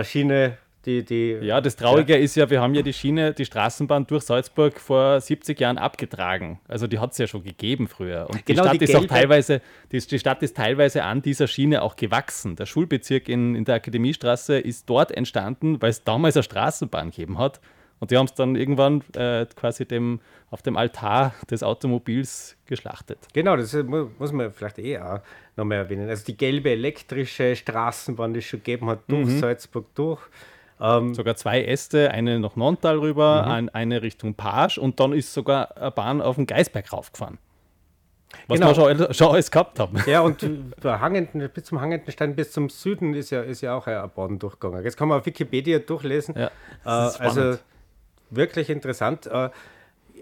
[0.03, 0.57] Schiene,
[0.87, 4.23] die, die Ja, das Traurige ist ja, wir haben ja die Schiene, die Straßenbahn durch
[4.23, 6.59] Salzburg vor 70 Jahren abgetragen.
[6.67, 8.25] Also die hat es ja schon gegeben früher.
[8.29, 9.61] Und die Genau, Stadt die ist auch teilweise,
[9.91, 12.55] die, die Stadt ist teilweise an dieser Schiene auch gewachsen.
[12.55, 17.37] Der Schulbezirk in, in der Akademiestraße ist dort entstanden, weil es damals eine Straßenbahn gegeben
[17.37, 17.59] hat.
[17.99, 20.19] Und die haben es dann irgendwann äh, quasi dem,
[20.51, 23.17] auf dem Altar des Automobils geschlachtet.
[23.33, 25.19] Genau, das mu- muss man vielleicht eh auch
[25.55, 26.07] nochmal erwähnen.
[26.07, 29.39] Also die gelbe elektrische Straßenbahn, die es schon gegeben hat, durch Mhm.
[29.39, 30.21] Salzburg durch.
[30.79, 33.51] Ähm, Sogar zwei Äste, eine nach Nontal rüber, Mhm.
[33.51, 37.39] ein, eine Richtung Page und dann ist sogar eine Bahn auf den Geisberg raufgefahren.
[38.47, 38.75] Was Genau.
[38.75, 39.97] wir schon, schon alles gehabt haben.
[40.05, 40.43] ja, und
[40.83, 44.37] hangenden, bis zum hangenden Stein, bis zum Süden ist ja, ist ja auch ein Bahn
[44.37, 44.83] durchgegangen.
[44.83, 46.35] Jetzt kann man auf Wikipedia durchlesen.
[46.37, 46.47] Ja,
[46.85, 46.89] äh,
[47.23, 47.57] also
[48.29, 49.25] wirklich interessant.
[49.27, 49.49] Äh,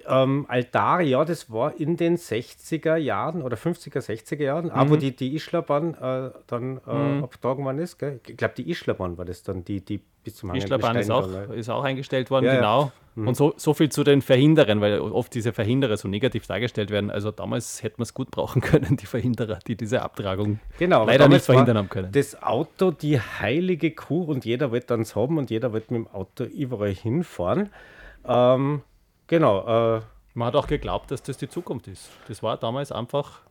[0.07, 4.89] ähm, Altar, ja, das war in den 60er Jahren oder 50er, 60er Jahren, auch Mhm.
[4.89, 7.97] wo die, die Ischlerbahn äh, dann äh, abgetragen worden ist.
[7.97, 8.19] Gell?
[8.27, 11.51] Ich glaube, die Ischlerbahn war das dann, die, die bis zum Ischlerbahn ist auch, gegangen
[11.53, 11.69] ist.
[11.69, 12.59] auch eingestellt worden, Ja, ja.
[12.59, 12.91] genau.
[13.17, 17.09] Und so, so viel zu den Verhinderern, weil oft diese Verhinderer so negativ dargestellt werden.
[17.09, 21.29] Also damals hätte man es gut brauchen können, die Verhinderer, die diese Abtragung Genau, leider
[21.29, 22.11] nicht verhindern haben können.
[22.11, 26.13] Das Auto, die heilige Kuh und jeder wollte dann haben und jeder wollte mit dem
[26.13, 27.69] Auto überall hinfahren.
[28.27, 28.81] Ähm,
[29.27, 30.01] genau, äh,
[30.33, 32.09] Man hat auch geglaubt, dass das die Zukunft ist.
[32.27, 33.41] Das war damals einfach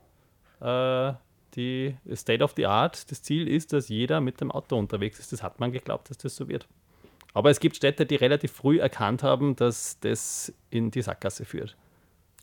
[0.60, 1.12] äh,
[1.54, 3.10] die State of the Art.
[3.10, 5.32] Das Ziel ist, dass jeder mit dem Auto unterwegs ist.
[5.32, 6.66] Das hat man geglaubt, dass das so wird.
[7.32, 11.76] Aber es gibt Städte, die relativ früh erkannt haben, dass das in die Sackgasse führt.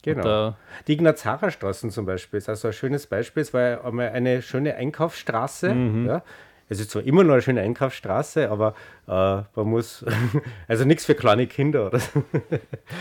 [0.01, 0.23] genau.
[0.23, 0.57] da-
[0.88, 3.41] die Ignazarerstraßen zum Beispiel ist also ein schönes Beispiel.
[3.41, 5.73] Es war einmal eine schöne Einkaufsstraße.
[5.73, 6.07] Mhm.
[6.07, 6.23] Ja.
[6.72, 10.05] Es ist zwar immer noch eine schöne Einkaufsstraße, aber äh, man muss,
[10.69, 11.88] also nichts für kleine Kinder.
[11.88, 11.99] Oder?
[11.99, 12.24] so.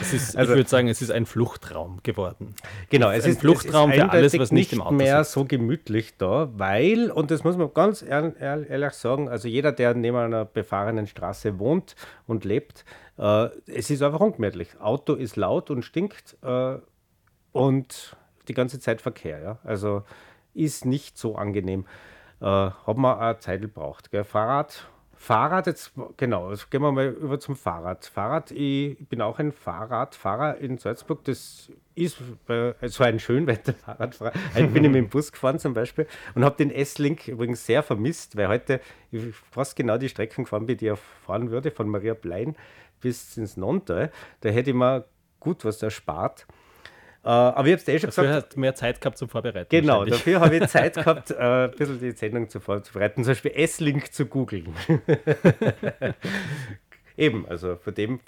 [0.00, 2.56] Es ist, Also- ich würde sagen, es ist ein Fluchtraum geworden.
[2.88, 5.34] Genau, es Ein ist Fluchtraum es ist für alles, was nicht im Auto mehr sitzt.
[5.34, 9.70] so gemütlich da, weil, und das muss man ganz ehr- ehr- ehrlich sagen, also jeder,
[9.70, 11.94] der neben einer befahrenen Straße wohnt
[12.26, 12.84] und lebt,
[13.18, 14.80] äh, es ist einfach ungemütlich.
[14.80, 16.74] Auto ist laut und stinkt äh,
[17.52, 18.16] und
[18.48, 19.58] die ganze Zeit Verkehr, ja.
[19.62, 20.02] Also
[20.54, 21.84] ist nicht so angenehm.
[22.40, 24.10] Äh, hat man auch Zeit gebraucht.
[24.10, 24.24] Gell?
[24.24, 28.06] Fahrrad, Fahrrad, jetzt, genau, jetzt gehen wir mal über zum Fahrrad.
[28.06, 31.22] Fahrrad, ich bin auch ein Fahrradfahrer in Salzburg.
[31.24, 32.16] Das ist
[32.46, 34.32] bei- so ein Schönwetter-Fahrradfahrer.
[34.54, 37.82] Ein bin ich mit dem Bus gefahren zum Beispiel und habe den S-Link übrigens sehr
[37.82, 38.80] vermisst, weil heute
[39.10, 42.56] ich fast genau die Strecken gefahren bin, die ich fahren würde, von Maria Blein
[43.00, 44.10] bis ins Nontal.
[44.40, 45.04] Da hätte ich mir
[45.40, 46.46] gut was erspart.
[47.22, 48.46] Äh, aber ich habe es eh schon Dafür gesagt.
[48.52, 49.68] hat mehr Zeit gehabt zum Vorbereiten.
[49.68, 53.52] Genau, dafür habe ich Zeit gehabt, äh, ein bisschen die Sendung zu vorzubereiten, zum Beispiel
[53.54, 54.68] S-Link zu googeln.
[57.16, 58.20] Eben, also von dem,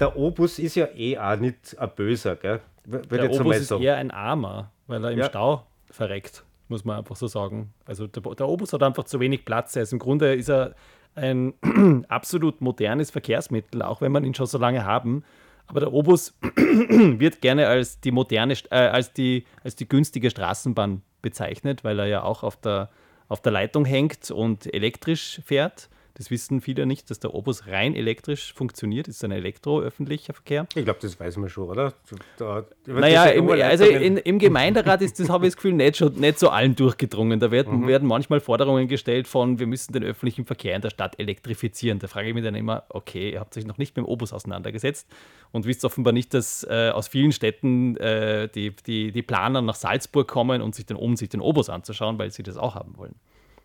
[0.00, 2.60] der Obus ist ja eh auch nicht ein Böser, gell?
[2.84, 5.26] Würde Der jetzt Obus ist eher ein Armer, weil er im Ja.
[5.26, 7.72] Stau verreckt, muss man einfach so sagen.
[7.86, 9.76] Also der, der Obus hat einfach zu wenig Platz.
[9.76, 10.74] Also im Grunde ist er
[11.14, 11.54] ein
[12.08, 15.22] absolut modernes Verkehrsmittel, auch wenn man ihn schon so lange haben.
[15.66, 21.02] Aber der Obus wird gerne als die moderne, äh, als die, als die günstige Straßenbahn
[21.22, 22.90] bezeichnet, weil er ja auch auf der,
[23.28, 25.88] auf der Leitung hängt und elektrisch fährt.
[26.16, 29.08] Das wissen viele nicht, dass der Obus rein elektrisch funktioniert.
[29.08, 30.68] Ist ein elektro-öffentlicher Verkehr.
[30.76, 31.92] Ich glaube, das weiß man schon, oder?
[32.36, 36.14] Da, Naja, im, also in, im Gemeinderat ist das, habe ich das Gefühl, nicht, schon,
[36.14, 37.40] nicht so allen durchgedrungen.
[37.40, 41.18] Da werden, werden manchmal Forderungen gestellt von, wir müssen den öffentlichen Verkehr in der Stadt
[41.18, 41.98] elektrifizieren.
[41.98, 44.32] Da frage ich mich dann immer, okay, ihr habt euch noch nicht mit dem Obus
[44.32, 45.08] auseinandergesetzt
[45.50, 49.74] und wisst offenbar nicht, dass äh, aus vielen Städten äh, die, die, die Planer nach
[49.74, 52.96] Salzburg kommen und sich den, um sich den Obus anzuschauen, weil sie das auch haben
[52.96, 53.16] wollen.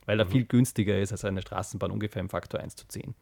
[0.10, 3.14] Weil er viel günstiger ist als eine Straßenbahn, ungefähr im Faktor 1 zu 10.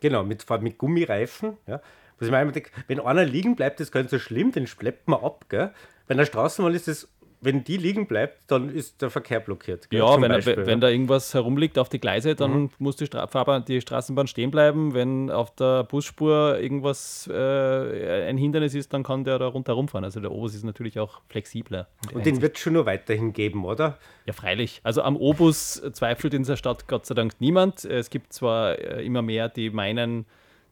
[0.00, 1.58] Genau, mit, mit Gummireifen.
[1.66, 1.82] Ja.
[2.18, 2.50] Was ich meine,
[2.86, 5.70] wenn einer liegen bleibt, ist gar nicht so schlimm, den schleppt man ab, gell?
[6.06, 7.08] Wenn der Straßenbahn ist das
[7.42, 9.90] wenn die liegen bleibt, dann ist der Verkehr blockiert.
[9.90, 10.76] Gell, ja, wenn, Beispiel, wenn ja.
[10.76, 12.70] da irgendwas herumliegt auf die Gleise, dann mhm.
[12.78, 14.94] muss die, Stra Fahrbahn, die Straßenbahn stehen bleiben.
[14.94, 20.04] Wenn auf der Busspur irgendwas äh, ein Hindernis ist, dann kann der da rundherum fahren.
[20.04, 21.88] Also der Obus ist natürlich auch flexibler.
[22.14, 23.98] Und den wird es schon nur weiterhin geben, oder?
[24.24, 24.80] Ja, freilich.
[24.84, 27.84] Also am Obus zweifelt in dieser Stadt Gott sei Dank niemand.
[27.84, 30.26] Es gibt zwar äh, immer mehr, die meinen,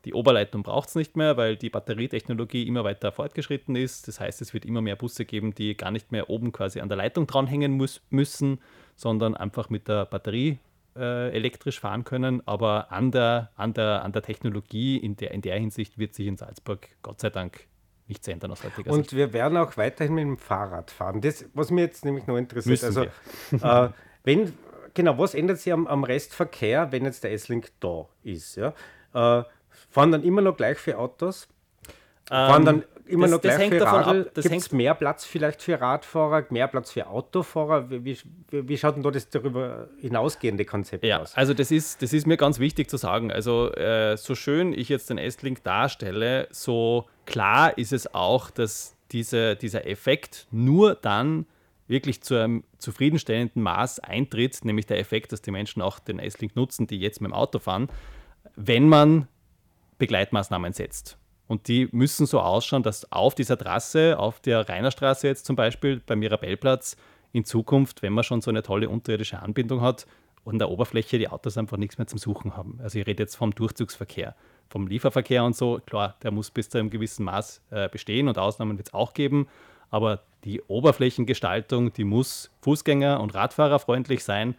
[0.04, 4.08] die Oberleitung braucht es nicht mehr, weil die Batterietechnologie immer weiter fortgeschritten ist.
[4.08, 6.88] Das heißt, es wird immer mehr Busse geben, die gar nicht mehr oben quasi an
[6.88, 8.60] der Leitung dranhängen muss, müssen,
[8.96, 10.58] sondern einfach mit der Batterie
[10.96, 12.42] äh, elektrisch fahren können.
[12.46, 16.26] Aber an der, an der, an der Technologie in der, in der Hinsicht wird sich
[16.26, 17.66] in Salzburg Gott sei Dank
[18.08, 19.16] nichts ändern aus heutiger Und Sicht.
[19.16, 21.20] wir werden auch weiterhin mit dem Fahrrad fahren.
[21.20, 23.10] Das, was mich jetzt nämlich noch interessiert, Müssen
[23.52, 23.92] also äh,
[24.24, 24.52] wenn,
[24.94, 28.56] genau, was ändert sich am, am Restverkehr, wenn jetzt der S-Link da ist?
[28.56, 28.74] Ja?
[29.14, 29.44] Äh,
[29.90, 31.48] Fahren dann immer noch gleich für Autos?
[32.28, 34.30] Fahren dann ähm, immer das, noch gleich für Radl?
[34.34, 37.90] Gibt es mehr Platz vielleicht für Radfahrer, mehr Platz für Autofahrer?
[37.90, 38.18] Wie, wie,
[38.50, 41.34] wie schaut denn da das darüber hinausgehende Konzept ja, aus?
[41.34, 43.32] Also das ist, das ist mir ganz wichtig zu sagen.
[43.32, 48.96] Also äh, so schön ich jetzt den S-Link darstelle, so klar ist es auch, dass
[49.10, 51.46] diese, dieser Effekt nur dann
[51.88, 56.54] wirklich zu einem zufriedenstellenden Maß eintritt, nämlich der Effekt, dass die Menschen auch den S-Link
[56.54, 57.88] nutzen, die jetzt mit dem Auto fahren,
[58.54, 59.26] wenn man
[60.00, 61.16] Begleitmaßnahmen setzt.
[61.46, 66.00] Und die müssen so ausschauen, dass auf dieser Trasse, auf der Rainerstraße jetzt zum Beispiel,
[66.04, 66.96] beim Mirabellplatz,
[67.32, 70.06] in Zukunft, wenn man schon so eine tolle unterirdische Anbindung hat,
[70.44, 72.78] an der Oberfläche die Autos einfach nichts mehr zum Suchen haben.
[72.82, 74.34] Also ich rede jetzt vom Durchzugsverkehr,
[74.68, 75.80] vom Lieferverkehr und so.
[75.86, 79.12] Klar, der muss bis zu einem gewissen Maß äh, bestehen und Ausnahmen wird es auch
[79.12, 79.48] geben.
[79.90, 84.54] Aber die Oberflächengestaltung, die muss Fußgänger- und Radfahrerfreundlich sein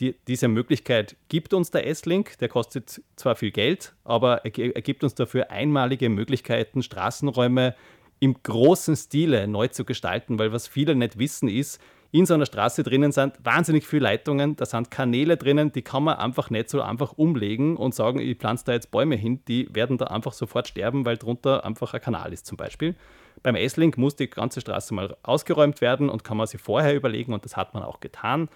[0.00, 2.38] die, diese Möglichkeit gibt uns der S-Link.
[2.38, 7.74] Der kostet zwar viel Geld, aber er, er gibt uns dafür einmalige Möglichkeiten, Straßenräume
[8.18, 11.80] im großen Stile neu zu gestalten, weil was viele nicht wissen ist,
[12.12, 16.02] in so einer Straße drinnen sind wahnsinnig viele Leitungen, da sind Kanäle drinnen, die kann
[16.02, 19.72] man einfach nicht so einfach umlegen und sagen, ich pflanze da jetzt Bäume hin, die
[19.72, 22.96] werden da einfach sofort sterben, weil drunter einfach ein Kanal ist zum Beispiel.
[23.44, 27.32] Beim S-Link muss die ganze Straße mal ausgeräumt werden und kann man sich vorher überlegen
[27.32, 28.48] und das hat man auch getan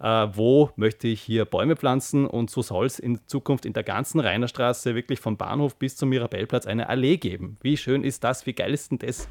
[0.00, 3.82] äh, wo möchte ich hier Bäume pflanzen und so soll es in Zukunft in der
[3.82, 7.56] ganzen Rainerstraße wirklich vom Bahnhof bis zum Mirabellplatz eine Allee geben.
[7.62, 9.28] Wie schön ist das, wie geil ist denn das?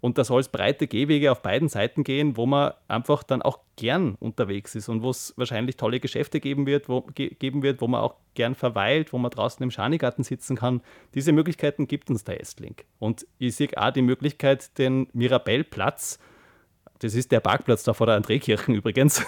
[0.00, 3.60] Und da soll es breite Gehwege auf beiden Seiten gehen, wo man einfach dann auch
[3.76, 7.80] gern unterwegs ist und wo es wahrscheinlich tolle Geschäfte geben wird, wo, ge geben wird,
[7.80, 10.80] wo man auch gern verweilt, wo man draußen im Schanigarten sitzen kann.
[11.14, 12.86] Diese Möglichkeiten gibt uns der Estlink.
[12.98, 16.18] Und ich sehe auch die Möglichkeit, den Mirabellplatz
[17.00, 19.24] das ist der Parkplatz da vor der Andrekirchen übrigens,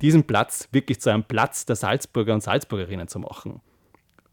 [0.00, 3.60] diesen Platz wirklich zu einem Platz der Salzburger und Salzburgerinnen zu machen.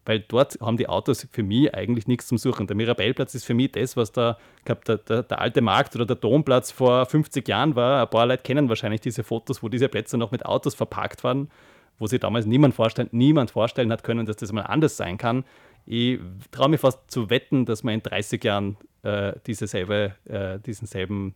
[0.06, 2.66] Weil dort haben die Autos für mich eigentlich nichts zum Suchen.
[2.66, 6.08] Der Mirabellplatz ist für mich das, was da, glaub, der, der, der, alte Markt oder
[6.08, 8.02] der Domplatz vor 50 Jahren war.
[8.02, 11.52] Ein paar Leute kennen wahrscheinlich diese Fotos, wo diese Plätze noch mit Autos verpackt waren,
[12.00, 15.44] wo sich damals niemand vorstellen, niemand vorstellen hat können, dass das mal anders sein kann.
[15.86, 16.20] Ich
[16.52, 20.88] traue mich fast zu wetten, dass man in 30 Jahren äh, diese selbe, äh, diesen
[20.88, 21.36] selben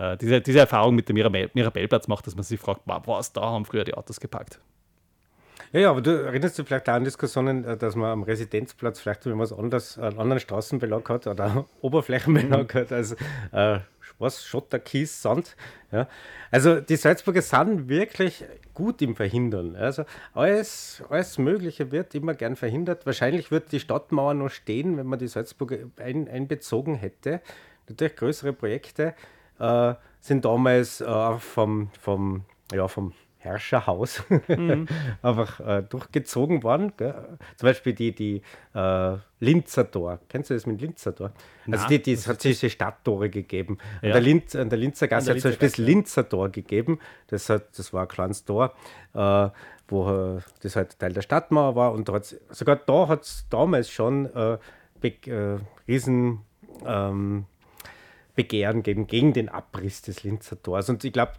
[0.00, 3.42] äh, diese, diese Erfahrung mit dem Mirabell, Mirabellplatz macht, dass man sich fragt, was, da
[3.42, 4.58] haben früher die Autos gepackt.
[5.72, 8.98] Ja, ja, aber du erinnerst dich vielleicht auch an Diskussionen, äh, dass man am Residenzplatz
[8.98, 12.78] vielleicht wenn was anderes, einen anderen Straßenbelag hat oder Oberflächenbelag mhm.
[12.78, 13.12] hat als
[13.52, 13.80] äh,
[14.18, 15.54] was, Schotter, Kies, Sand.
[15.92, 16.08] Ja.
[16.50, 18.44] Also die Salzburger sind wirklich
[18.74, 19.76] gut im Verhindern.
[19.76, 23.06] Also alles, alles Mögliche wird immer gern verhindert.
[23.06, 27.40] Wahrscheinlich wird die Stadtmauer noch stehen, wenn man die Salzburger ein, einbezogen hätte.
[27.88, 29.14] Natürlich größere Projekte
[29.60, 34.86] äh, sind damals äh, vom, vom, ja, vom Herrscherhaus mhm.
[35.22, 36.92] einfach äh, durchgezogen worden.
[36.96, 37.38] Gell?
[37.56, 38.42] Zum Beispiel die, die
[38.74, 40.20] äh, Linzer Tor.
[40.28, 41.32] Kennst du das mit Linzer Tor?
[41.70, 43.78] Also die, die, es hat diese Stadttore gegeben.
[44.02, 44.08] Ja.
[44.08, 46.98] An, der Linz, an der Linzer Gasse hat es zum Beispiel das Linzer Tor gegeben.
[47.28, 48.74] Das, hat, das war ein kleines Tor,
[49.14, 49.48] äh,
[49.88, 51.92] wo äh, das halt Teil der Stadtmauer war.
[51.92, 54.58] Und da sogar da hat es damals schon äh,
[55.02, 55.58] äh,
[55.88, 56.40] riesen
[56.86, 57.46] ähm,
[58.42, 60.88] Begehren geben gegen den Abriss des Linzer Tors.
[60.88, 61.32] Und ich glaube,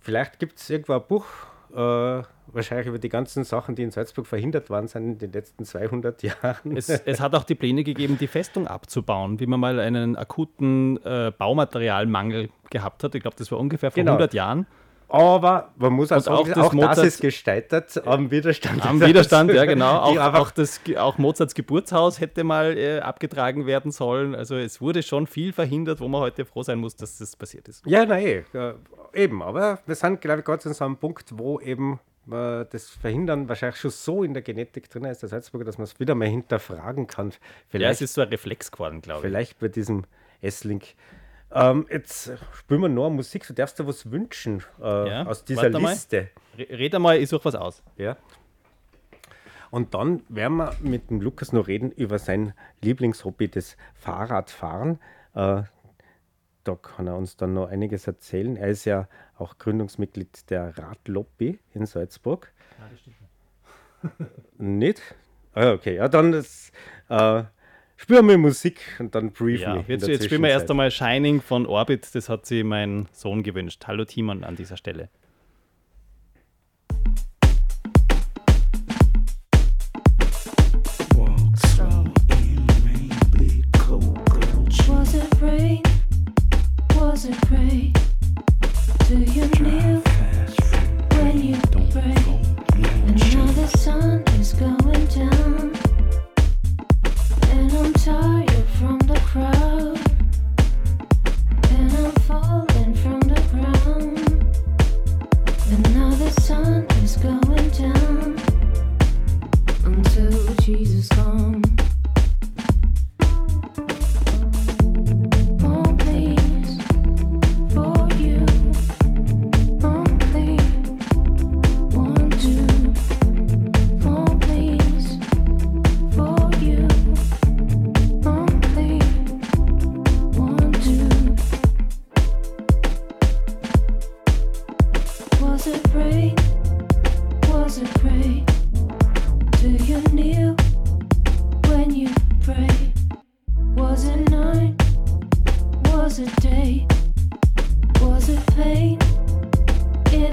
[0.00, 1.24] vielleicht gibt es irgendwo ein Buch,
[1.72, 5.64] äh, wahrscheinlich über die ganzen Sachen, die in Salzburg verhindert worden sind in den letzten
[5.64, 6.76] 200 Jahren.
[6.76, 10.96] Es, es hat auch die Pläne gegeben, die Festung abzubauen, wie man mal einen akuten
[11.04, 13.14] äh, Baumaterialmangel gehabt hat.
[13.14, 14.12] Ich glaube, das war ungefähr vor genau.
[14.12, 14.66] 100 Jahren.
[15.10, 18.84] Aber man muss auch sagen, auch, das, auch das ist gescheitert am Widerstand.
[18.84, 19.96] Am Widerstand, ja genau.
[20.00, 24.34] Auch, auch, das, auch Mozarts Geburtshaus hätte mal äh, abgetragen werden sollen.
[24.34, 27.68] Also es wurde schon viel verhindert, wo man heute froh sein muss, dass das passiert
[27.68, 27.86] ist.
[27.86, 28.74] Ja, nein, ja,
[29.14, 29.42] eben.
[29.42, 32.00] Aber wir sind, glaube ich, gerade an so einem Punkt, wo eben
[32.30, 35.84] äh, das Verhindern wahrscheinlich schon so in der Genetik drin ist, der Salzburger, dass man
[35.84, 37.32] es wieder mal hinterfragen kann.
[37.68, 39.30] Vielleicht, ja, es ist so ein Reflex geworden, glaube ich.
[39.30, 40.04] Vielleicht bei diesem
[40.42, 40.84] S-Link.
[41.50, 43.46] Ähm, jetzt spielen wir noch Musik.
[43.46, 46.28] Du darfst dir was wünschen äh, ja, aus dieser Liste.
[46.56, 46.64] Mal.
[46.64, 47.82] Red einmal, ich suche was aus.
[47.96, 48.16] Ja.
[49.70, 54.98] Und dann werden wir mit dem Lukas noch reden über sein Lieblingshobby, das Fahrradfahren.
[55.34, 55.62] Äh,
[56.64, 58.56] da kann er uns dann noch einiges erzählen.
[58.56, 62.52] Er ist ja auch Gründungsmitglied der Radlobby in Salzburg.
[62.78, 63.16] Ja, das stimmt
[64.58, 65.02] nicht.
[65.54, 66.72] Ah, okay, ja, dann ist,
[67.08, 67.42] äh,
[67.98, 69.62] spüren wir Musik und dann briefly.
[69.62, 73.42] Ja, jetzt, jetzt spielen wir erst einmal Shining von Orbit, das hat sich mein Sohn
[73.42, 73.84] gewünscht.
[73.86, 75.10] Hallo Timon an dieser Stelle.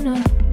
[0.06, 0.45] Fondue,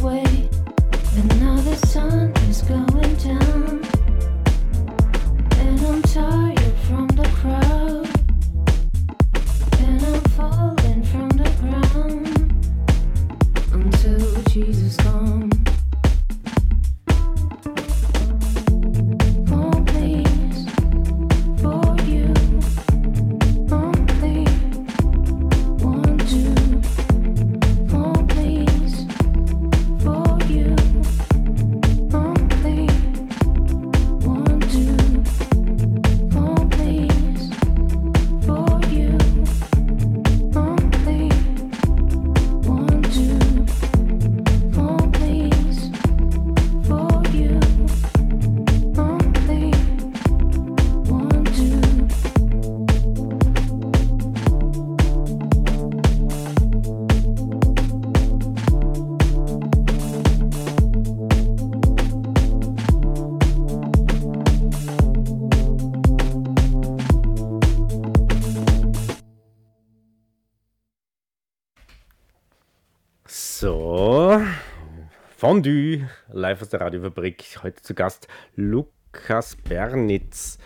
[76.53, 77.44] live aus der Radiofabrik.
[77.62, 80.59] Heute zu Gast Lukas Bernitz.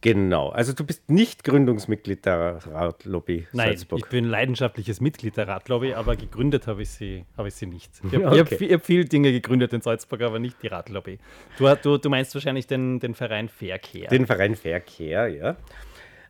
[0.00, 4.00] Genau, also du bist nicht Gründungsmitglied der Radlobby Nein, Salzburg.
[4.00, 7.90] ich bin leidenschaftliches Mitglied der Radlobby, aber gegründet habe ich sie, habe ich sie nicht.
[8.04, 8.68] Ich habe okay.
[8.68, 11.18] hab, hab viele Dinge gegründet in Salzburg, aber nicht die Radlobby.
[11.56, 14.08] Du, du, du meinst wahrscheinlich den, den Verein Faircare.
[14.08, 15.56] Den Verein Faircare, ja.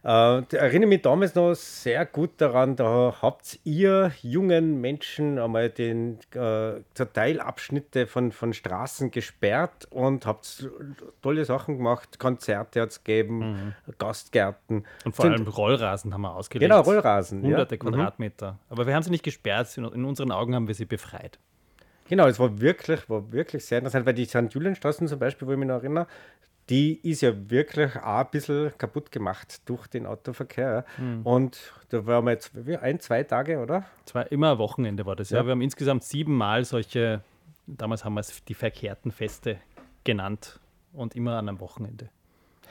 [0.07, 6.21] Äh, erinnere mich damals noch sehr gut daran, da habt ihr jungen Menschen einmal den
[6.33, 10.71] äh, Teilabschnitte von, von Straßen gesperrt und habt
[11.23, 13.95] tolle Sachen gemacht, Konzerte hat es gegeben, mhm.
[13.99, 14.85] Gastgärten.
[15.05, 16.71] Und vor allem Rollrasen haben wir ausgelegt.
[16.71, 17.43] Genau, Rollrasen.
[17.43, 17.83] Hunderte ja.
[17.83, 17.89] Mhm.
[17.89, 18.53] Quadratmeter.
[18.53, 18.59] Mhm.
[18.69, 21.41] Aber wir haben sie nicht gesperrt, in unseren Augen haben wir sie befreit.
[22.09, 24.47] Genau, es war wirklich, war wirklich sehr interessant, weil die St.
[24.51, 26.07] Julienstraßen zum Beispiel, wo ich mich noch erinnere,
[26.69, 30.85] die ist ja wirklich auch ein bisschen kaputt gemacht durch den Autoverkehr.
[30.99, 31.23] Mhm.
[31.23, 32.53] Und da waren wir jetzt
[32.83, 33.85] ein, zwei Tage, oder?
[34.05, 35.39] Zwei, immer ein Wochenende war das, ja.
[35.39, 35.47] ja.
[35.47, 37.23] Wir haben insgesamt siebenmal solche,
[37.67, 39.59] damals haben wir es die verkehrten Feste
[40.05, 40.59] genannt
[40.93, 42.09] und immer an einem Wochenende.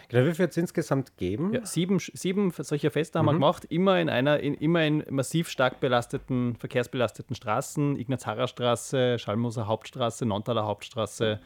[0.10, 1.54] Genau, wie viel wird es insgesamt geben?
[1.54, 3.30] Ja, sieben, sieben solcher Feste haben mhm.
[3.30, 9.68] wir gemacht, immer in einer, in, immer in massiv stark belasteten, verkehrsbelasteten Straßen, Ignaz-Harrer-Straße, Schallmoser
[9.68, 11.40] Hauptstraße, Nontaler Hauptstraße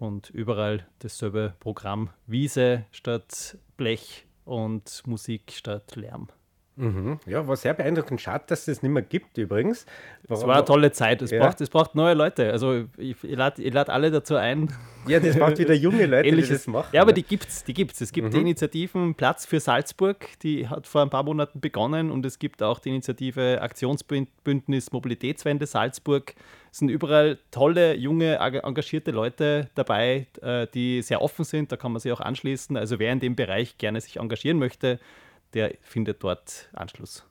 [0.00, 2.10] und überall dasselbe Programm.
[2.26, 6.28] Wiese statt Blech und Musik statt Lärm.
[6.76, 7.18] Mhm.
[7.26, 8.20] Ja, war sehr beeindruckend.
[8.22, 9.84] Schade, dass es das nicht mehr gibt übrigens.
[10.28, 11.20] Es war eine tolle Zeit.
[11.20, 11.44] Es, Ja.
[11.44, 12.50] braucht, es braucht neue Leute.
[12.52, 14.72] Also ich, ich lade lad alle dazu ein.
[15.06, 16.50] Ja, das braucht wieder junge Leute, die Ähnliches.
[16.64, 16.88] das machen.
[16.92, 18.00] Ja, aber die gibt's, die gibt's.
[18.00, 22.24] Es gibt die Initiativen Platz für Salzburg, die hat vor ein paar Monaten begonnen und
[22.24, 26.34] es gibt auch die Initiative Aktionsbündnis Mobilitätswende Salzburg.
[26.72, 31.72] Es sind überall tolle, junge, ag- engagierte Leute dabei, äh, die sehr offen sind.
[31.72, 32.76] Da kann man sich auch anschließen.
[32.76, 34.98] Also wer in dem Bereich gerne sich engagieren möchte,
[35.54, 37.24] der findet dort Anschluss.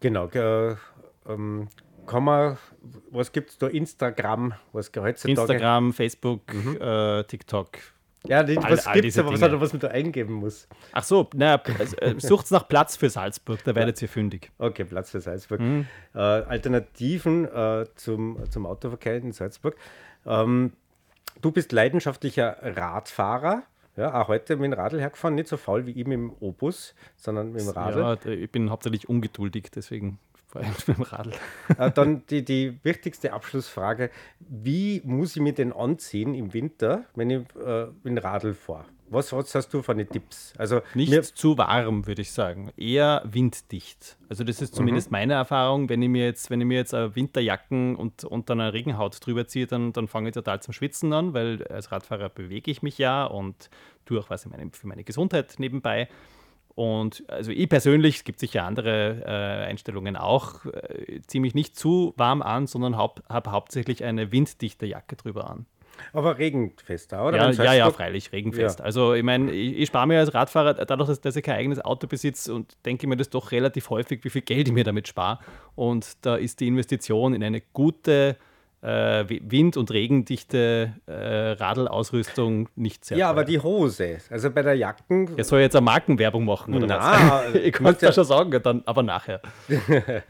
[0.00, 0.26] Genau.
[0.28, 0.76] Äh,
[1.28, 1.68] ähm,
[2.06, 2.58] kann man,
[3.10, 3.68] was gibt es da?
[3.68, 5.30] Instagram, was heutzutage.
[5.30, 7.78] Instagram, Facebook, äh, TikTok.
[8.26, 10.34] Ja, die, All- was all gibt es diese aber, was, hat- was man da eingeben
[10.34, 10.68] muss?
[10.92, 14.50] Ach so, naja, also, äh, sucht's nach Platz für Salzburg, da werdet ihr fündig.
[14.58, 15.60] Okay, Platz für Salzburg.
[15.60, 15.86] Mhm.
[16.14, 19.76] Äh, Alternativen äh, zum, zum Autoverkehr in Salzburg.
[20.24, 20.72] Ähm,
[21.40, 23.64] du bist leidenschaftlicher Radfahrer.
[23.96, 26.94] Ja, auch heute mit dem Radl hergefahren, nicht so faul wie ich mit dem Obus,
[27.16, 28.00] sondern mit dem Radl.
[28.00, 30.18] Ja, ich bin hauptsächlich ungeduldig, deswegen
[30.52, 31.32] vor allem mit dem Radl.
[31.78, 37.30] Äh, dann die, die wichtigste Abschlussfrage: Wie muss ich mich denn anziehen im Winter, wenn
[37.30, 38.84] ich äh, dem Radl fahre?
[39.08, 40.54] Was, was hast du für eine Tipps?
[40.56, 42.70] Also, Nicht mir- zu warm, würde ich sagen.
[42.78, 44.16] Eher winddicht.
[44.30, 45.90] Also das ist zumindest meine Erfahrung.
[45.90, 49.18] Wenn ich mir jetzt, wenn ich mir jetzt äh, Winterjacken und, und dann eine Regenhaut
[49.20, 52.80] drüber ziehe, dann, dann fange ich total zum Schwitzen an, weil als Radfahrer bewege ich
[52.80, 53.68] mich ja und
[54.06, 56.08] tue auch was in meine, für meine Gesundheit nebenbei.
[56.82, 61.76] Und also ich persönlich, es gibt sicher andere äh, Einstellungen auch, äh, ziehe mich nicht
[61.76, 65.66] zu warm an, sondern haupt, habe hauptsächlich eine winddichte Jacke drüber an.
[66.12, 67.52] aber regenfester, oder?
[67.52, 68.80] Ja, ja, ja, freilich, regenfest.
[68.80, 68.84] Ja.
[68.84, 71.78] Also ich meine, ich, ich spare mir als Radfahrer, dadurch, dass, dass ich kein eigenes
[71.84, 75.06] Auto besitze und denke mir das doch relativ häufig, wie viel Geld ich mir damit
[75.06, 75.38] spare.
[75.76, 78.36] Und da ist die Investition in eine gute
[78.82, 81.12] äh, wi- wind- und regendichte äh,
[81.52, 83.30] Radlausrüstung nicht sehr Ja, teuer.
[83.30, 85.30] aber die Hose, also bei der Jacken.
[85.38, 87.54] Er soll jetzt eine Markenwerbung machen, oder Na, was?
[87.62, 89.40] ich kann muss es ja- schon sagen, dann, aber nachher.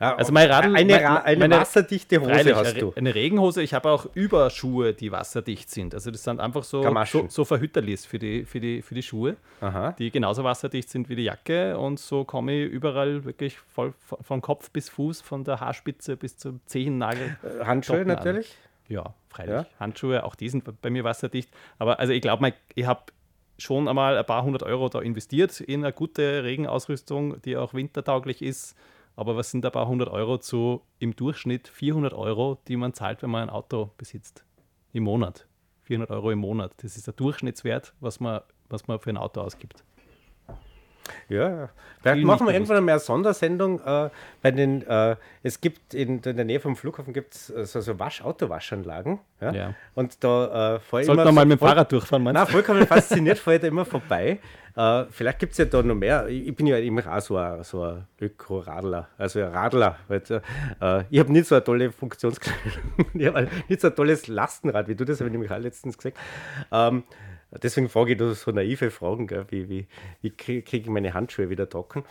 [0.00, 2.92] Ja, Also mein Radl- eine, mein- Ra- eine wasserdichte Hose Freilich, hast du.
[2.94, 3.62] eine Regenhose.
[3.62, 5.92] Ich habe auch Überschuhe, die wasserdicht sind.
[5.92, 9.34] Also das sind einfach so, so, so Verhütterlis für die, für, die, für die Schuhe,
[9.60, 9.96] Aha.
[9.98, 11.76] die genauso wasserdicht sind wie die Jacke.
[11.76, 16.16] Und so komme ich überall wirklich voll von von Kopf bis Fuß, von der Haarspitze
[16.16, 17.36] bis zum Zehennagel.
[17.42, 17.64] Äh,
[18.00, 18.24] Handschuhe an.
[18.24, 18.56] natürlich.
[18.88, 19.52] Ja, freilich.
[19.52, 19.66] Ja?
[19.78, 21.50] Handschuhe, auch die sind bei mir wasserdicht.
[21.78, 23.02] Aber also ich glaube, ich habe
[23.58, 28.40] schon einmal ein paar hundert Euro da investiert in eine gute Regenausrüstung, die auch wintertauglich
[28.42, 28.76] ist.
[29.16, 33.22] Aber was sind ein paar hundert Euro zu im Durchschnitt 400 Euro, die man zahlt,
[33.22, 34.44] wenn man ein Auto besitzt?
[34.92, 35.46] Im Monat.
[35.82, 36.72] 400 Euro im Monat.
[36.82, 39.82] Das ist der Durchschnittswert, was man, was man für ein Auto ausgibt.
[41.28, 41.68] Ja.
[42.00, 46.36] Vielleicht Viel machen wir irgendwann mehr Sondersendung äh, bei den, äh, es gibt in, in
[46.36, 49.18] der Nähe vom Flughafen gibt's äh, so, so Wasch, Autowaschanlagen.
[49.40, 49.52] Ja?
[49.52, 49.74] Ja.
[49.94, 52.52] Und da äh, fahre Sollten wir mal mit dem Fahrrad durchfahren, meinst Nein, du?
[52.52, 54.38] vollkommen fasziniert, fahre ich da immer vorbei.
[54.76, 56.28] Äh, vielleicht gibt es ja da noch mehr.
[56.28, 59.96] Ich, bin ja immer auch so ein, so ein Öko-Radler, also ein Radler.
[60.06, 60.22] Weil,
[60.80, 61.86] äh, ich habe nicht so eine tolle
[63.14, 65.98] ich habe nicht so ein tolles Lastenrad, wie du das habe ich nämlich auch letztens
[65.98, 66.16] gesagt.
[66.70, 67.02] Ähm,
[67.62, 69.86] deswegen frage ich da so naive Fragen, gell, wie, wie,
[70.22, 72.04] wie kriege krieg ich meine Handschuhe wieder trocken.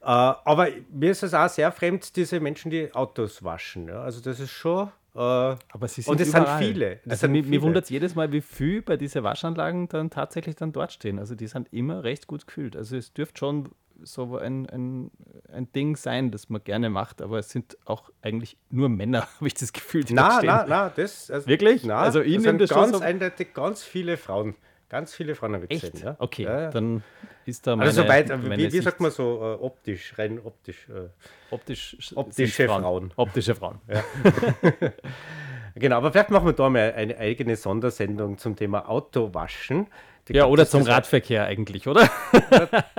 [0.00, 3.88] Äh, aber mir ist es auch sehr fremd, diese Menschen, die Autos waschen.
[3.88, 4.02] Ja?
[4.02, 4.88] Also das ist schon...
[5.14, 6.96] Äh, Aber sie sind und es sind viele.
[7.04, 10.54] Das Also sind mir, wundert es jedes Mal, wie viel bei diesen Waschanlagen dann tatsächlich
[10.54, 11.18] dann dort stehen.
[11.18, 12.76] Also die sind immer recht gut gefüllt.
[12.76, 13.70] Also es dürfte schon
[14.00, 15.10] so ein, ein,
[15.52, 19.48] ein Ding sein, das man gerne macht, aber es sind auch eigentlich nur Männer, habe
[19.48, 20.04] ich das Gefühl.
[20.04, 20.46] Die dort Na, stehen.
[20.46, 21.28] na, na, das.
[21.32, 21.82] Also, Wirklich?
[21.82, 24.54] Na, Also ich das nehm sind das schon ganz so- eindeutig ganz viele Frauen.
[24.88, 25.92] Ganz viele Frauen habe ich Echt?
[25.92, 26.06] gesehen.
[26.06, 26.16] Ja?
[26.18, 26.70] Okay, Ja, ja.
[26.70, 27.02] dann
[27.44, 30.88] ist da meine, Also soweit, wie, wie sagt man so, äh, optisch, rein optisch.
[30.88, 31.08] Äh,
[31.54, 33.12] optisch, sind optische Frauen.
[33.16, 33.80] Optische Frauen.
[35.74, 39.88] genau, aber vielleicht machen wir da mal eine eigene Sondersendung zum Thema Autowaschen.
[40.28, 42.08] Die Ja, oder zum Radverkehr eigentlich, oder?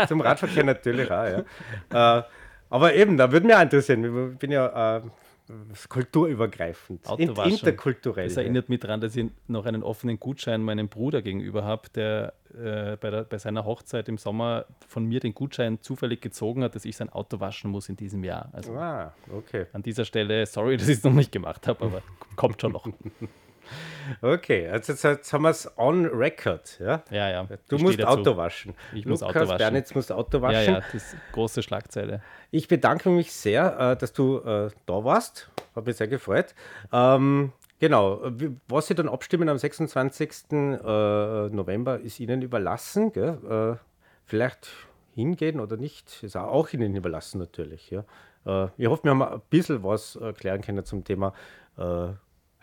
[0.07, 1.45] Zum Radverkehr natürlich auch,
[1.91, 2.19] ja.
[2.19, 2.23] äh,
[2.69, 4.31] aber eben, da würde mich auch interessieren.
[4.33, 5.01] Ich bin ja äh,
[5.89, 8.27] kulturübergreifend, interkulturell.
[8.27, 12.33] Das erinnert mich daran, dass ich noch einen offenen Gutschein meinem Bruder gegenüber habe, der
[12.53, 16.75] äh, bei, der, bei seiner Hochzeit im Sommer von mir den Gutschein zufällig gezogen hat,
[16.75, 18.49] dass ich sein Auto waschen muss in diesem Jahr.
[18.53, 19.65] Also Ah, okay.
[19.73, 22.01] an dieser Stelle, sorry, dass ich es noch nicht gemacht habe, aber
[22.35, 22.87] kommt schon noch.
[24.21, 26.79] Okay, also jetzt, jetzt haben wir es on record.
[26.79, 27.03] Ja?
[27.11, 27.47] Ja, ja.
[27.67, 28.03] Du musst.
[28.03, 28.73] Auto waschen.
[28.93, 29.57] Ich muss Lukas Auto waschen.
[29.57, 30.73] Bernitz muss Auto Ja, waschen.
[30.73, 32.21] ja, das ist große Schlagzeile.
[32.51, 35.49] Ich bedanke mich sehr, äh, dass du äh, da warst.
[35.75, 36.55] Hat mich sehr gefreut.
[36.91, 38.21] Ähm, genau,
[38.67, 40.51] was Sie dann abstimmen am 26.
[40.51, 43.11] Äh, November ist Ihnen überlassen.
[43.13, 43.77] Gell?
[44.25, 44.69] Vielleicht
[45.15, 47.89] hingehen oder nicht, ist auch Ihnen überlassen natürlich.
[47.91, 48.05] Ja?
[48.77, 51.33] Ich hoffe, wir haben ein bisschen was erklären können zum Thema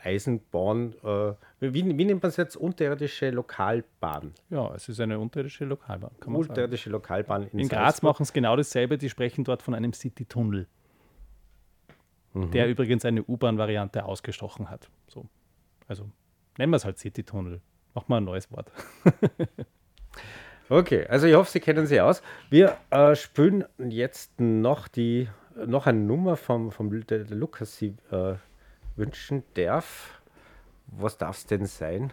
[0.07, 4.33] Eisenbahn, äh, wie, wie nennt man es jetzt, unterirdische Lokalbahn?
[4.51, 6.13] Ja, es ist eine unterirdische Lokalbahn.
[6.13, 6.37] Man sagen.
[6.37, 10.67] Unterirdische Lokalbahn In Graz machen es genau dasselbe, die sprechen dort von einem City-Tunnel,
[12.35, 14.89] der übrigens eine U-Bahn-Variante ausgestochen hat.
[15.09, 15.27] So.
[15.89, 16.09] Also
[16.59, 17.61] nennen wir es halt City-Tunnel.
[17.95, 18.71] Machen wir ein neues Wort.
[20.69, 22.23] Okay, also ich hoffe, Sie kennen sie aus.
[22.51, 25.29] Wir äh, spielen jetzt noch die
[25.65, 28.35] noch eine Nummer vom, vom der, der Lukas sie äh,
[28.97, 30.21] wünschen darf.
[30.87, 32.13] Was darf es denn sein?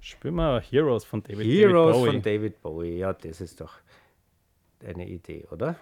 [0.00, 2.10] Spielen wir Heroes von David, Heroes David Bowie.
[2.10, 2.98] von David Bowie.
[2.98, 3.74] Ja, das ist doch
[4.84, 5.76] eine Idee, oder?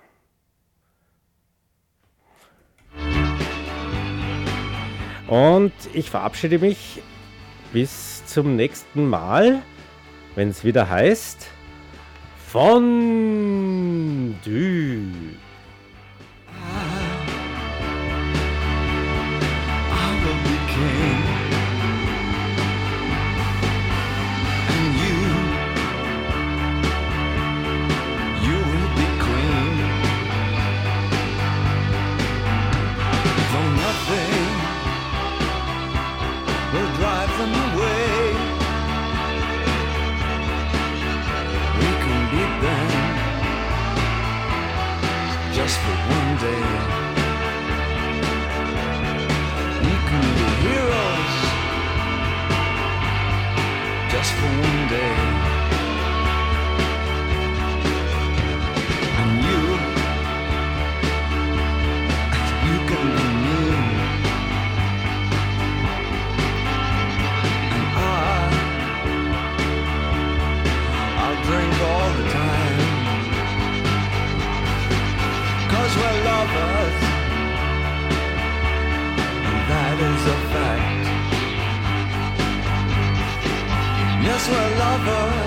[5.26, 7.02] Und ich verabschiede mich
[7.72, 9.62] bis zum nächsten Mal,
[10.34, 11.48] wenn es wieder heißt
[12.48, 13.70] Fondue.
[14.42, 15.39] I
[84.90, 85.39] lover.